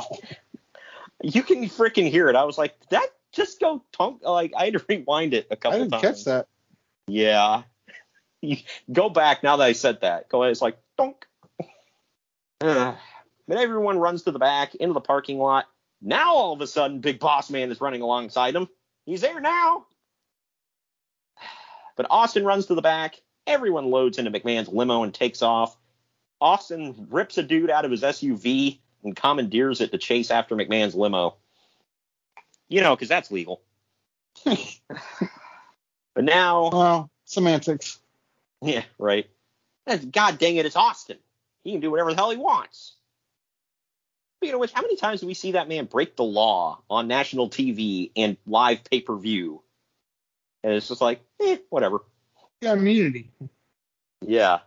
[1.23, 2.35] You can freaking hear it.
[2.37, 4.23] I was like, did that just go tunk?
[4.25, 6.03] Like I had to rewind it a couple I didn't times.
[6.03, 6.47] catch that.
[7.07, 7.62] Yeah.
[8.43, 8.57] You
[8.91, 10.29] go back now that I said that.
[10.29, 10.53] Go ahead.
[10.53, 11.27] It's like donk.
[13.49, 15.67] But everyone runs to the back into the parking lot.
[16.01, 18.69] Now all of a sudden, Big Boss Man is running alongside him.
[19.11, 19.87] He's there now.
[21.97, 23.20] But Austin runs to the back.
[23.45, 25.77] Everyone loads into McMahon's limo and takes off.
[26.41, 30.95] Austin rips a dude out of his SUV and commandeers it to chase after McMahon's
[30.95, 31.35] limo.
[32.69, 33.62] You know, because that's legal.
[34.45, 34.59] but
[36.19, 37.99] now Well, semantics.
[38.62, 39.28] yeah, right.
[40.12, 41.19] God dang it, it's Austin.
[41.65, 42.95] He can do whatever the hell he wants.
[44.41, 47.09] Speaking of which, how many times do we see that man break the law on
[47.09, 49.62] national TV and live pay per view?
[50.65, 51.99] And it's just like, eh, whatever.
[52.62, 53.31] Yeah, immunity.
[54.23, 54.61] Yeah.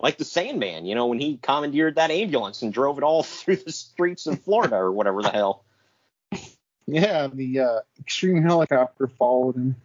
[0.00, 3.56] Like the Sandman, you know, when he commandeered that ambulance and drove it all through
[3.56, 5.64] the streets of Florida or whatever the hell.
[6.86, 9.76] Yeah, the uh, extreme helicopter followed him.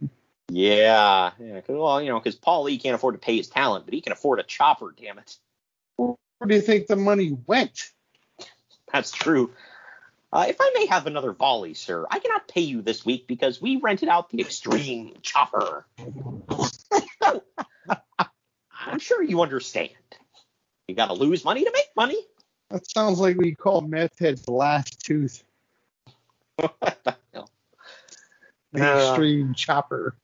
[0.50, 1.32] Yeah.
[1.38, 3.94] yeah 'cause- well, you know, because Paul Lee can't afford to pay his talent, but
[3.94, 5.38] he can afford a chopper, damn it.
[5.98, 6.16] Where
[6.48, 7.92] do you think the money went?
[8.96, 9.52] That's true.
[10.32, 13.62] Uh, if I may have another volley, sir, I cannot pay you this week because
[13.62, 15.86] we rented out the extreme chopper.
[18.72, 19.90] I'm sure you understand.
[20.88, 22.16] You got to lose money to make money.
[22.70, 25.44] That sounds like we call meth head's last tooth.
[26.56, 27.50] What the hell?
[28.72, 30.16] The Uh, extreme chopper.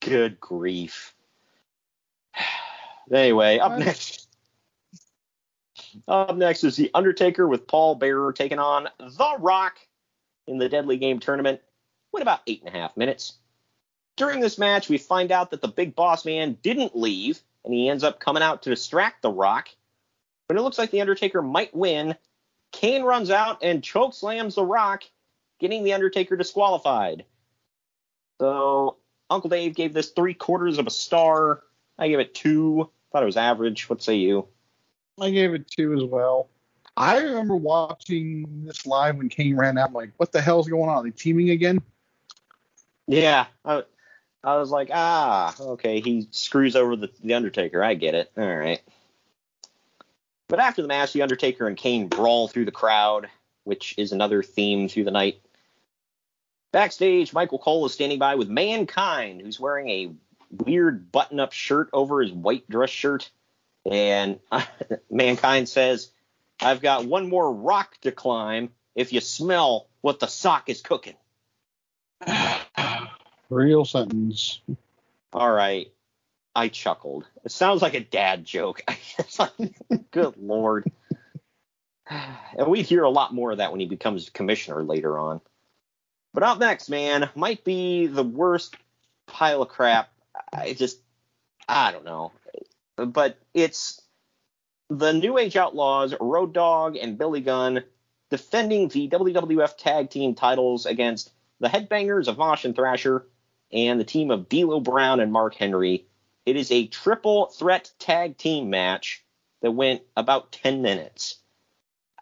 [0.00, 1.14] Good grief.
[3.08, 4.25] Anyway, up next.
[6.08, 9.78] Up next is The Undertaker with Paul Bearer taking on The Rock
[10.46, 11.60] in the Deadly Game tournament.
[12.12, 13.34] Went about eight and a half minutes.
[14.16, 17.88] During this match, we find out that the big boss man didn't leave, and he
[17.88, 19.68] ends up coming out to distract The Rock.
[20.46, 22.16] When it looks like The Undertaker might win,
[22.72, 25.02] Kane runs out and choke slams The Rock,
[25.58, 27.24] getting The Undertaker disqualified.
[28.40, 28.96] So
[29.28, 31.62] Uncle Dave gave this three quarters of a star.
[31.98, 32.90] I gave it two.
[33.12, 33.88] Thought it was average.
[33.88, 34.48] What say you?
[35.20, 36.50] I gave it two as well.
[36.96, 39.88] I remember watching this live when Kane ran out.
[39.88, 40.96] I'm like, what the hell's going on?
[40.98, 41.80] Are they teaming again?
[43.06, 43.84] Yeah, I,
[44.44, 47.82] I was like, ah, okay, he screws over the, the Undertaker.
[47.82, 48.30] I get it.
[48.36, 48.80] All right.
[50.48, 53.28] But after the match, the Undertaker and Kane brawl through the crowd,
[53.64, 55.40] which is another theme through the night.
[56.72, 60.12] Backstage, Michael Cole is standing by with Mankind, who's wearing a
[60.64, 63.30] weird button-up shirt over his white dress shirt.
[63.90, 64.40] And
[65.10, 66.10] Mankind says,
[66.60, 71.16] I've got one more rock to climb if you smell what the sock is cooking.
[73.50, 74.60] Real sentence.
[75.32, 75.92] All right.
[76.54, 77.26] I chuckled.
[77.44, 78.82] It sounds like a dad joke.
[80.10, 80.90] Good lord.
[82.56, 85.40] And we'd hear a lot more of that when he becomes commissioner later on.
[86.32, 88.76] But up next, man, might be the worst
[89.26, 90.08] pile of crap.
[90.52, 91.00] I just,
[91.68, 92.30] I don't know.
[92.96, 94.00] But it's
[94.88, 97.84] the New Age Outlaws, Road Dog, and Billy Gunn
[98.30, 103.26] defending the WWF Tag Team titles against the Headbangers of Mosh and Thrasher
[103.72, 106.06] and the team of D'Lo Brown and Mark Henry.
[106.44, 109.24] It is a triple threat tag team match
[109.62, 111.36] that went about 10 minutes.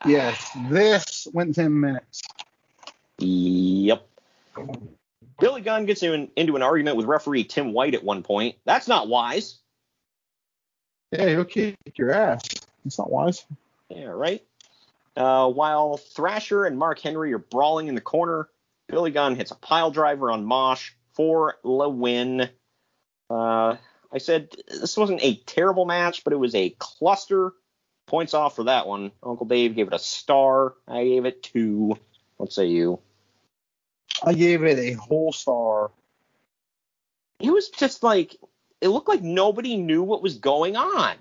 [0.06, 2.22] Yes, this went 10 minutes.
[3.18, 4.06] Yep.
[5.40, 8.56] Billy Gunn gets in, into an argument with referee Tim White at one point.
[8.64, 9.58] That's not wise.
[11.14, 12.42] Yeah, he'll kick your ass.
[12.84, 13.44] It's not wise.
[13.88, 14.42] Yeah, right.
[15.16, 18.48] Uh, while Thrasher and Mark Henry are brawling in the corner,
[18.88, 22.48] Billy Gunn hits a pile driver on Mosh for the win.
[23.30, 23.76] Uh,
[24.12, 27.52] I said this wasn't a terrible match, but it was a cluster.
[28.06, 29.12] Points off for that one.
[29.22, 30.74] Uncle Dave gave it a star.
[30.88, 31.96] I gave it two.
[32.36, 32.98] What say you?
[34.22, 35.92] I gave it a whole star.
[37.38, 38.36] It was just like
[38.84, 41.16] it looked like nobody knew what was going on.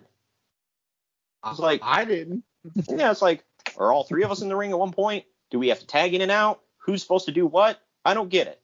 [1.41, 2.43] I was like, I didn't.
[2.89, 3.45] yeah, it's like,
[3.77, 5.23] are all three of us in the ring at one point?
[5.49, 6.59] Do we have to tag in and out?
[6.79, 7.79] Who's supposed to do what?
[8.03, 8.61] I don't get it.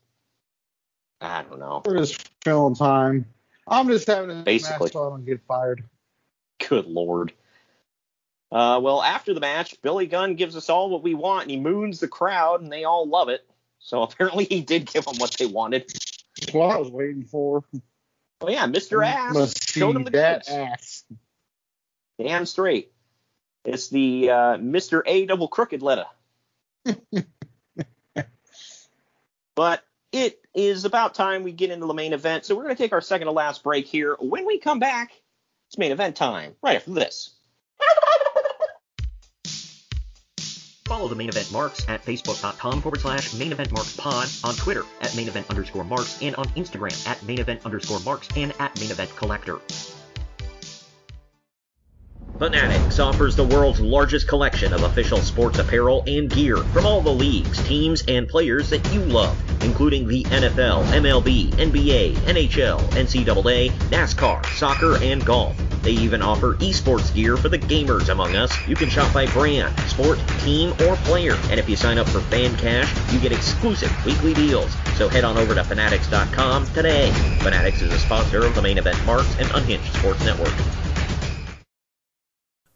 [1.21, 1.81] I don't know.
[1.85, 3.25] We're just filling time.
[3.65, 4.87] I'm just having a Basically.
[4.87, 5.85] match so I don't get fired.
[6.67, 7.31] Good lord.
[8.51, 11.57] Uh, well, after the match, Billy Gunn gives us all what we want, and he
[11.57, 13.45] moons the crowd, and they all love it.
[13.79, 15.87] So apparently, he did give them what they wanted.
[16.41, 17.63] That's what I was waiting for.
[18.41, 19.05] Oh yeah, Mr.
[19.05, 20.49] Ass Must showed see him the that goods.
[20.49, 21.03] ass.
[22.21, 22.91] Damn straight.
[23.65, 25.01] It's the uh, Mr.
[25.05, 26.05] A double crooked letter.
[29.55, 32.45] but it is about time we get into the main event.
[32.45, 34.15] So we're going to take our second to last break here.
[34.19, 35.11] When we come back,
[35.67, 36.55] it's main event time.
[36.63, 37.31] Right after this.
[40.99, 44.83] Follow the main event marks at facebook.com forward slash main event marks pod, on Twitter
[44.99, 48.77] at main event underscore marks, and on Instagram at main event underscore marks and at
[48.81, 49.61] main event collector.
[52.37, 57.09] Fanatics offers the world's largest collection of official sports apparel and gear from all the
[57.09, 64.45] leagues, teams, and players that you love, including the NFL, MLB, NBA, NHL, NCAA, NASCAR,
[64.47, 65.55] soccer, and golf.
[65.89, 68.55] They even offer esports gear for the gamers among us.
[68.67, 71.35] You can shop by brand, sport, team, or player.
[71.49, 74.71] And if you sign up for Fan Cash, you get exclusive weekly deals.
[74.97, 77.09] So head on over to Fanatics.com today.
[77.39, 80.53] Fanatics is a sponsor of the main event Marks and Unhinged Sports Network.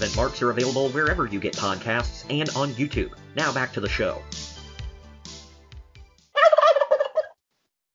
[0.00, 3.12] Event marks are available wherever you get podcasts and on YouTube.
[3.36, 4.22] Now back to the show.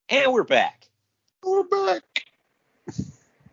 [0.10, 0.88] And we're back.
[1.44, 2.04] We're back.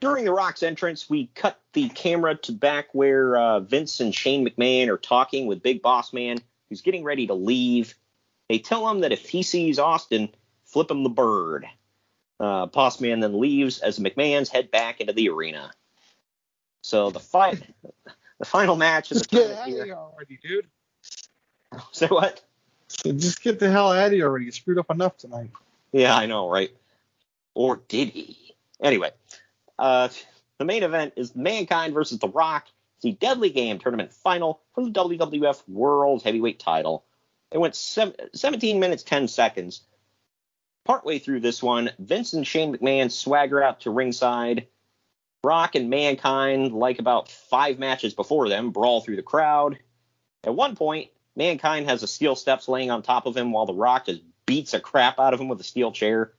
[0.00, 4.46] During The Rock's entrance, we cut the camera to back where uh, Vince and Shane
[4.46, 6.36] McMahon are talking with Big Boss Man,
[6.68, 7.94] who's getting ready to leave.
[8.50, 10.28] They tell him that if he sees Austin,
[10.66, 11.66] flip him the bird.
[12.38, 15.70] Uh, Boss Man then leaves as McMahon's head back into the arena.
[16.82, 17.62] So the fight,
[18.42, 19.84] the final match of the Just get tournament out of here.
[19.84, 20.66] here already, dude.
[21.92, 22.42] Say what?
[22.88, 24.46] So just get the hell out of here already.
[24.46, 25.50] You screwed up enough tonight.
[25.92, 26.70] Yeah, I know, right?
[27.54, 28.56] Or did he?
[28.82, 29.12] Anyway,
[29.78, 30.08] uh,
[30.58, 32.66] the main event is Mankind versus The Rock.
[32.96, 37.04] It's the Deadly Game tournament final for the WWF World Heavyweight title.
[37.52, 39.82] It went sev- 17 minutes 10 seconds.
[40.84, 44.66] Partway through this one, Vince and Shane McMahon swagger out to ringside.
[45.44, 49.78] Rock and Mankind, like about five matches before them, brawl through the crowd.
[50.44, 53.74] At one point, Mankind has a steel steps laying on top of him while The
[53.74, 56.32] Rock just beats a crap out of him with a steel chair.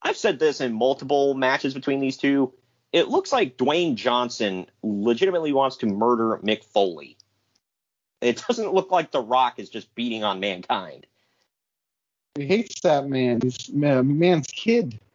[0.00, 2.52] I've said this in multiple matches between these two.
[2.92, 7.16] It looks like Dwayne Johnson legitimately wants to murder Mick Foley.
[8.20, 11.06] It doesn't look like The Rock is just beating on Mankind.
[12.36, 13.40] He hates that man.
[13.42, 14.98] He's man, man's kid.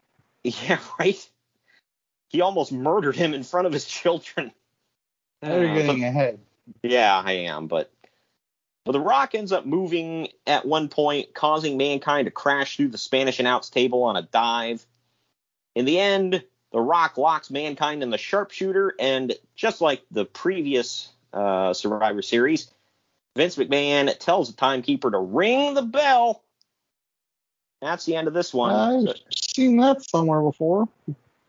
[0.43, 1.29] Yeah, right?
[2.29, 4.51] He almost murdered him in front of his children.
[5.41, 6.39] Now you're Uh, getting but- ahead.
[6.83, 7.91] Yeah, I am, but
[8.85, 12.97] but the Rock ends up moving at one point, causing Mankind to crash through the
[12.97, 14.85] Spanish announce table on a dive.
[15.75, 21.09] In the end, the Rock locks Mankind in the sharpshooter, and just like the previous
[21.33, 22.71] uh, Survivor Series,
[23.35, 26.43] Vince McMahon tells the timekeeper to ring the bell.
[27.81, 29.07] That's the end of this one.
[29.09, 30.87] I've seen that somewhere before.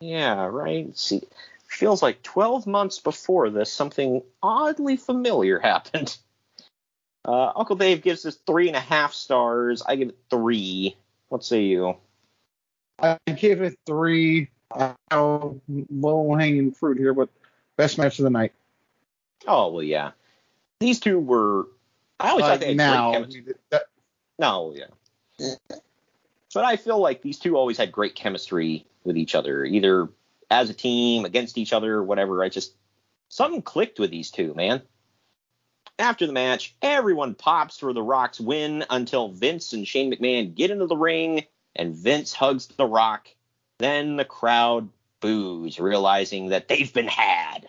[0.00, 0.96] Yeah, right.
[0.96, 1.22] See,
[1.68, 6.16] feels like 12 months before this, something oddly familiar happened.
[7.22, 9.82] Uh, Uncle Dave gives this three and a half stars.
[9.86, 10.96] I give it three.
[11.28, 11.96] What say you?
[12.98, 14.48] I give it three.
[14.72, 15.60] I know
[15.90, 17.28] low hanging fruit here, but
[17.76, 18.54] best match of the night.
[19.46, 20.12] Oh well, yeah.
[20.80, 21.68] These two were.
[22.18, 23.54] I always Uh, thought they had now, great chemistry.
[23.68, 23.86] that-
[24.38, 25.54] No, yeah.
[26.54, 30.08] But I feel like these two always had great chemistry with each other, either
[30.50, 32.42] as a team, against each other, whatever.
[32.42, 32.74] I just
[33.28, 34.82] something clicked with these two, man.
[35.98, 40.70] After the match, everyone pops for the Rock's win until Vince and Shane McMahon get
[40.70, 41.44] into the ring
[41.76, 43.28] and Vince hugs the Rock.
[43.78, 44.88] Then the crowd
[45.20, 47.68] boos, realizing that they've been had.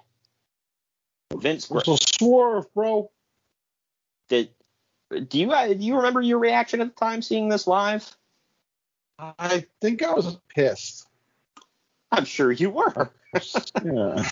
[1.33, 3.09] Vince It's a swerve, bro.
[4.27, 4.49] did
[5.27, 8.15] do you uh, do you remember your reaction at the time seeing this live?
[9.19, 11.07] I think I was pissed.
[12.11, 13.09] I'm sure you were.
[13.83, 14.27] Yeah.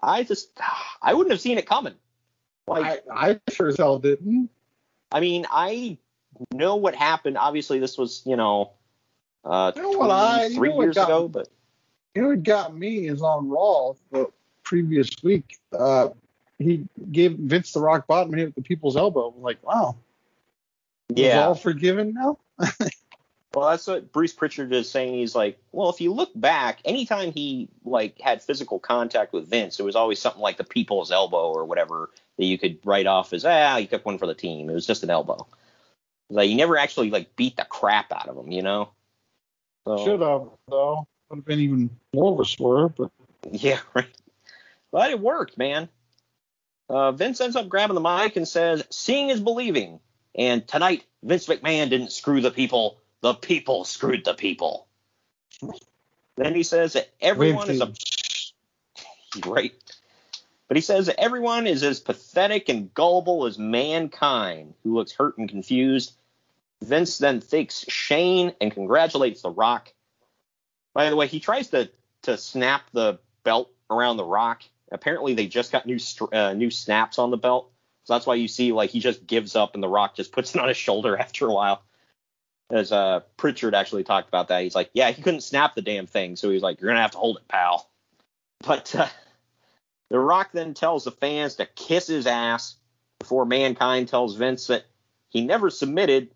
[0.00, 0.50] I just
[1.00, 1.94] I wouldn't have seen it coming.
[2.66, 4.50] Like I, I sure as hell didn't.
[5.12, 5.98] I mean, I
[6.52, 7.38] know what happened.
[7.38, 8.72] Obviously, this was you know,
[9.44, 11.48] uh, You know what I- you three know what years got- ago, but
[12.14, 14.30] You know what got me is on Raw the
[14.64, 15.58] previous week.
[15.72, 16.08] Uh,
[16.58, 19.32] he gave Vince the rock bottom hit with the people's elbow.
[19.36, 19.96] I'm like, wow.
[21.14, 21.46] Yeah.
[21.46, 22.38] all forgiven now?
[23.54, 25.14] Well, that's what Bruce Pritchard is saying.
[25.14, 29.78] He's like, well, if you look back, anytime he like had physical contact with Vince,
[29.78, 33.32] it was always something like the people's elbow or whatever that you could write off
[33.32, 34.70] as ah, he took one for the team.
[34.70, 35.46] It was just an elbow.
[36.30, 38.90] Like you never actually like beat the crap out of him, you know.
[39.86, 41.06] So, Should have, though.
[41.28, 43.10] Would have been even more of a swerve, but
[43.50, 44.08] Yeah, right.
[44.90, 45.88] But it worked, man.
[46.88, 50.00] Uh, Vince ends up grabbing the mic and says, "Seeing is believing."
[50.34, 54.86] And tonight, Vince McMahon didn't screw the people; the people screwed the people.
[56.36, 57.92] Then he says that everyone is a
[59.40, 59.74] great.
[60.68, 65.38] but he says that everyone is as pathetic and gullible as mankind, who looks hurt
[65.38, 66.14] and confused.
[66.82, 69.92] Vince then thanks Shane and congratulates The Rock.
[70.94, 71.90] By the way, he tries to
[72.22, 74.62] to snap the belt around the Rock.
[74.90, 75.98] Apparently, they just got new
[76.32, 77.70] uh, new snaps on the belt,
[78.04, 80.54] so that's why you see like he just gives up and the Rock just puts
[80.54, 81.82] it on his shoulder after a while.
[82.70, 86.06] As uh, Pritchard actually talked about that, he's like, yeah, he couldn't snap the damn
[86.06, 87.88] thing, so he's like, you're gonna have to hold it, pal.
[88.64, 89.08] But uh,
[90.08, 92.76] the Rock then tells the fans to kiss his ass
[93.18, 94.84] before Mankind tells Vince that
[95.30, 96.30] he never submitted.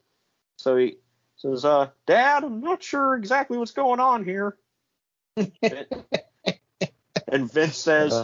[0.56, 0.96] So he
[1.36, 4.56] says, uh, Dad, I'm not sure exactly what's going on here.
[5.36, 5.46] and
[7.52, 8.14] Vince says,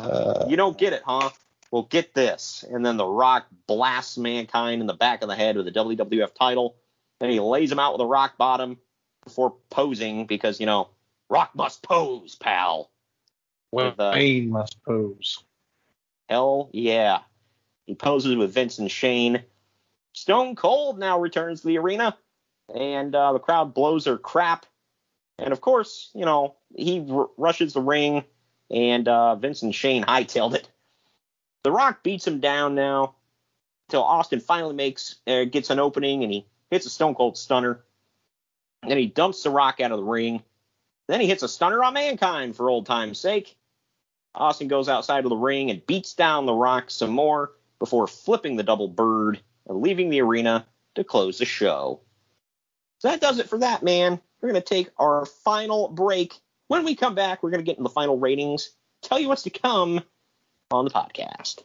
[0.48, 1.30] You don't get it, huh?
[1.70, 2.64] Well, get this.
[2.70, 6.34] And then The Rock blasts Mankind in the back of the head with the WWF
[6.34, 6.76] title.
[7.22, 8.78] Then he lays him out with a rock bottom
[9.22, 10.88] before posing because, you know,
[11.30, 12.90] Rock must pose, pal.
[13.70, 15.38] With, uh, Wayne must pose.
[16.28, 17.20] Hell yeah.
[17.86, 19.44] He poses with Vince and Shane.
[20.14, 22.18] Stone Cold now returns to the arena,
[22.74, 24.66] and uh, the crowd blows their crap.
[25.38, 28.24] And of course, you know, he r- rushes the ring,
[28.68, 30.68] and uh, Vince and Shane hightailed it.
[31.62, 33.14] The Rock beats him down now
[33.88, 37.84] until Austin finally makes uh, gets an opening, and he hits a Stone Cold Stunner.
[38.88, 40.42] Then he dumps the Rock out of the ring.
[41.06, 43.54] Then he hits a Stunner on Mankind for old time's sake.
[44.34, 48.56] Austin goes outside of the ring and beats down the Rock some more before flipping
[48.56, 49.38] the double bird
[49.68, 52.00] and leaving the arena to close the show.
[53.00, 54.18] So that does it for that, man.
[54.40, 56.32] We're going to take our final break.
[56.68, 58.70] When we come back, we're going to get into the final ratings,
[59.02, 60.02] tell you what's to come
[60.70, 61.64] on the podcast.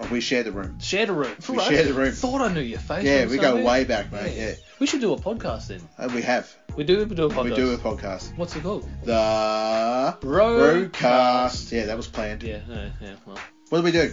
[0.00, 0.78] Oh, we share the room.
[0.80, 1.34] shared the room.
[1.48, 1.68] We Right.
[1.68, 2.12] share the room.
[2.12, 3.04] Thought I knew your face.
[3.04, 4.36] Yeah, we go way back, mate.
[4.36, 4.54] Yeah.
[4.78, 5.80] We should do a podcast then.
[5.98, 6.54] Uh, we have.
[6.76, 7.04] We do.
[7.04, 7.44] We do a podcast.
[7.44, 8.36] We do a podcast.
[8.36, 8.88] What's it called?
[9.02, 11.72] The Broadcast.
[11.72, 12.42] Yeah, that was planned.
[12.44, 13.14] Yeah, yeah, yeah.
[13.26, 13.38] Well.
[13.70, 14.12] What do we do?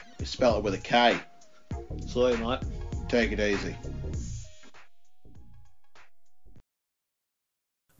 [0.21, 1.17] We spell it with a K.
[2.05, 2.59] Sorry, mate.
[3.09, 3.75] Take it easy.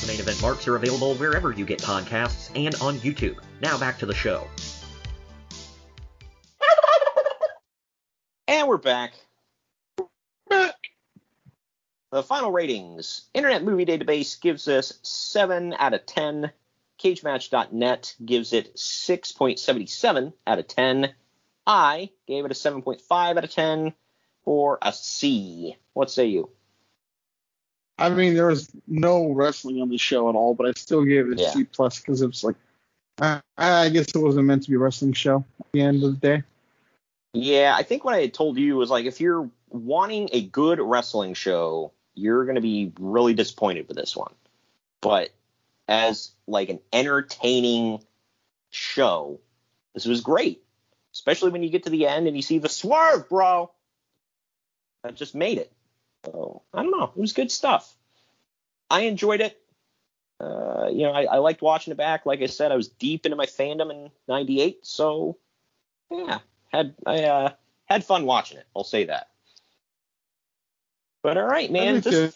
[0.00, 3.38] The main event marks are available wherever you get podcasts and on YouTube.
[3.60, 4.46] Now back to the show.
[8.46, 9.12] And we're back.
[12.10, 13.26] The final ratings.
[13.34, 16.50] Internet Movie Database gives us 7 out of 10.
[16.98, 21.14] CageMatch.net gives it 6.77 out of 10.
[21.66, 23.92] I gave it a 7.5 out of 10
[24.48, 25.76] for a C.
[25.92, 26.48] What say you?
[27.98, 31.30] I mean, there was no wrestling on the show at all, but I still gave
[31.30, 31.50] it a Yeah.
[31.50, 32.56] C plus because it was like,
[33.20, 36.18] I, I guess it wasn't meant to be a wrestling show at the end of
[36.18, 36.42] the day.
[37.34, 40.80] Yeah, I think what I had told you was like if you're wanting a good
[40.80, 44.32] wrestling show, you're going to be really disappointed with this one.
[45.02, 45.28] But
[45.86, 48.02] as like an entertaining
[48.70, 49.40] show,
[49.92, 50.62] this was great.
[51.12, 53.72] Especially when you get to the end and you see the swerve, bro.
[55.02, 55.72] That just made it.
[56.24, 57.12] So I don't know.
[57.16, 57.94] It was good stuff.
[58.90, 59.60] I enjoyed it.
[60.40, 62.24] Uh, you know, I, I liked watching it back.
[62.24, 65.36] Like I said, I was deep into my fandom in '98, so
[66.10, 66.38] yeah,
[66.72, 67.52] had I uh,
[67.86, 68.66] had fun watching it.
[68.74, 69.28] I'll say that.
[71.22, 71.96] But all right, man.
[71.96, 72.30] I too.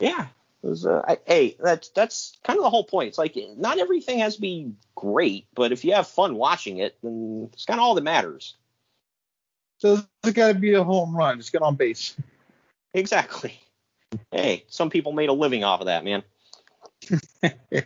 [0.00, 0.26] yeah,
[0.62, 0.86] it was.
[0.86, 3.08] Uh, I, hey, that's that's kind of the whole point.
[3.08, 6.96] It's like not everything has to be great, but if you have fun watching it,
[7.02, 8.56] then it's kind of all that matters.
[9.84, 11.36] So it's got to be a home run.
[11.36, 12.16] Just get on base.
[12.94, 13.60] Exactly.
[14.32, 16.22] Hey, some people made a living off of that, man.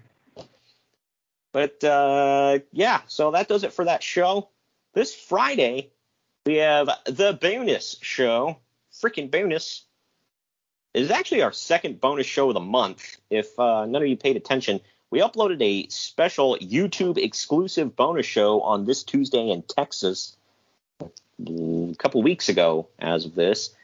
[1.53, 4.49] but uh, yeah, so that does it for that show.
[4.95, 5.91] This Friday,
[6.47, 8.59] we have the bonus show.
[8.93, 9.83] Freaking bonus.
[10.95, 13.17] It is actually our second bonus show of the month.
[13.29, 14.79] If uh, none of you paid attention,
[15.11, 20.37] we uploaded a special YouTube exclusive bonus show on this Tuesday in Texas
[21.01, 23.75] a couple weeks ago as of this.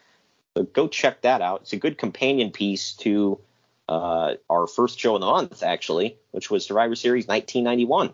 [0.56, 1.62] So go check that out.
[1.62, 3.40] It's a good companion piece to
[3.88, 8.12] uh, our first show of the month, actually, which was Survivor Series 1991.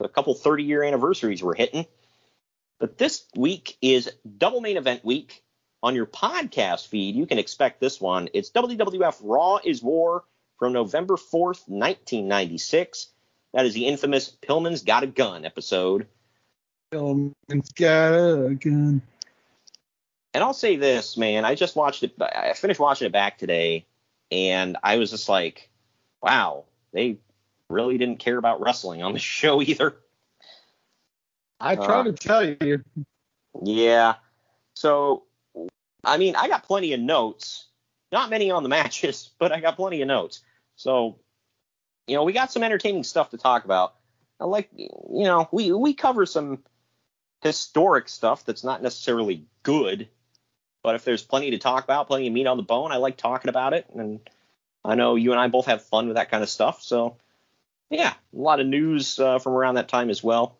[0.00, 1.86] A couple 30 year anniversaries we're hitting.
[2.80, 5.42] But this week is double main event week.
[5.84, 8.28] On your podcast feed, you can expect this one.
[8.34, 10.24] It's WWF Raw is War
[10.58, 13.08] from November 4th, 1996.
[13.52, 16.06] That is the infamous Pillman's Got a Gun episode.
[16.92, 19.02] Pillman's got a gun.
[20.34, 21.44] And I'll say this, man.
[21.44, 22.14] I just watched it.
[22.20, 23.86] I finished watching it back today,
[24.30, 25.68] and I was just like,
[26.22, 27.18] wow, they
[27.68, 29.96] really didn't care about wrestling on the show either.
[31.60, 32.82] I try Uh, to tell you.
[33.62, 34.14] Yeah.
[34.74, 35.24] So,
[36.04, 37.66] I mean, I got plenty of notes.
[38.10, 40.40] Not many on the matches, but I got plenty of notes.
[40.76, 41.18] So,
[42.06, 43.94] you know, we got some entertaining stuff to talk about.
[44.40, 44.90] I like, you
[45.24, 46.64] know, we we cover some
[47.42, 50.08] historic stuff that's not necessarily good,
[50.82, 53.16] but if there's plenty to talk about, plenty of meat on the bone, I like
[53.16, 53.86] talking about it.
[53.94, 54.20] And
[54.84, 56.82] I know you and I both have fun with that kind of stuff.
[56.82, 57.16] So,
[57.90, 60.58] yeah, a lot of news uh, from around that time as well.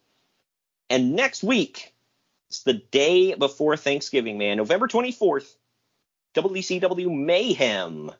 [0.90, 1.92] And next week,
[2.48, 4.58] it's the day before Thanksgiving, man.
[4.58, 5.54] November 24th,
[6.34, 8.10] WCW Mayhem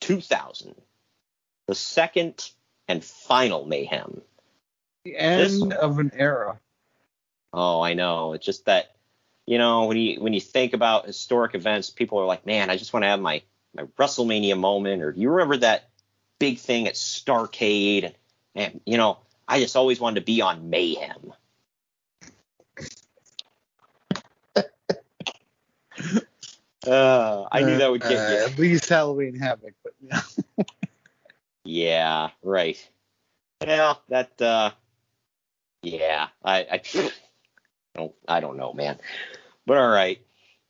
[0.00, 0.74] 2000.
[1.66, 2.50] The second
[2.88, 4.22] and final Mayhem.
[5.04, 6.58] The end This- of an era.
[7.56, 8.32] Oh, I know.
[8.32, 8.96] It's just that,
[9.46, 12.76] you know, when you when you think about historic events, people are like, man, I
[12.76, 13.42] just want to have my
[13.74, 15.02] my WrestleMania moment.
[15.02, 15.88] Or do you remember that
[16.40, 18.06] big thing at Starcade?
[18.06, 18.14] And,
[18.56, 21.32] and you know, I just always wanted to be on Mayhem.
[26.86, 28.36] Uh, I knew that would get Uh, you.
[28.44, 30.20] At least Halloween Havoc, but yeah.
[31.64, 32.90] Yeah, right.
[33.62, 34.42] Yeah, that.
[34.42, 34.70] uh
[35.82, 36.58] Yeah, I.
[36.70, 36.82] I
[37.94, 38.12] don't.
[38.28, 38.98] I don't know, man.
[39.66, 40.20] But all right.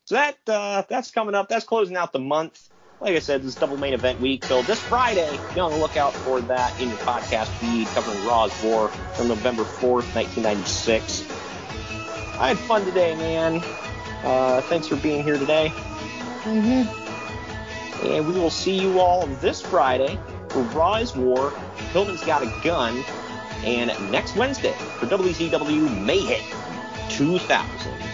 [0.05, 1.49] So that uh, that's coming up.
[1.49, 2.69] That's closing out the month.
[3.01, 4.45] Like I said, this is double main event week.
[4.45, 8.63] So this Friday, be on the lookout for that in your podcast feed covering Raw's
[8.63, 11.29] War from November 4th, 1996.
[12.39, 13.63] I had fun today, man.
[14.25, 15.73] Uh, thanks for being here today.
[16.45, 18.07] Mm-hmm.
[18.07, 20.19] And we will see you all this Friday
[20.51, 21.51] for Raw is War,
[21.93, 23.05] Pillman's Got a Gun,
[23.65, 26.43] and next Wednesday for WCW Mayhem
[27.09, 28.14] 2000.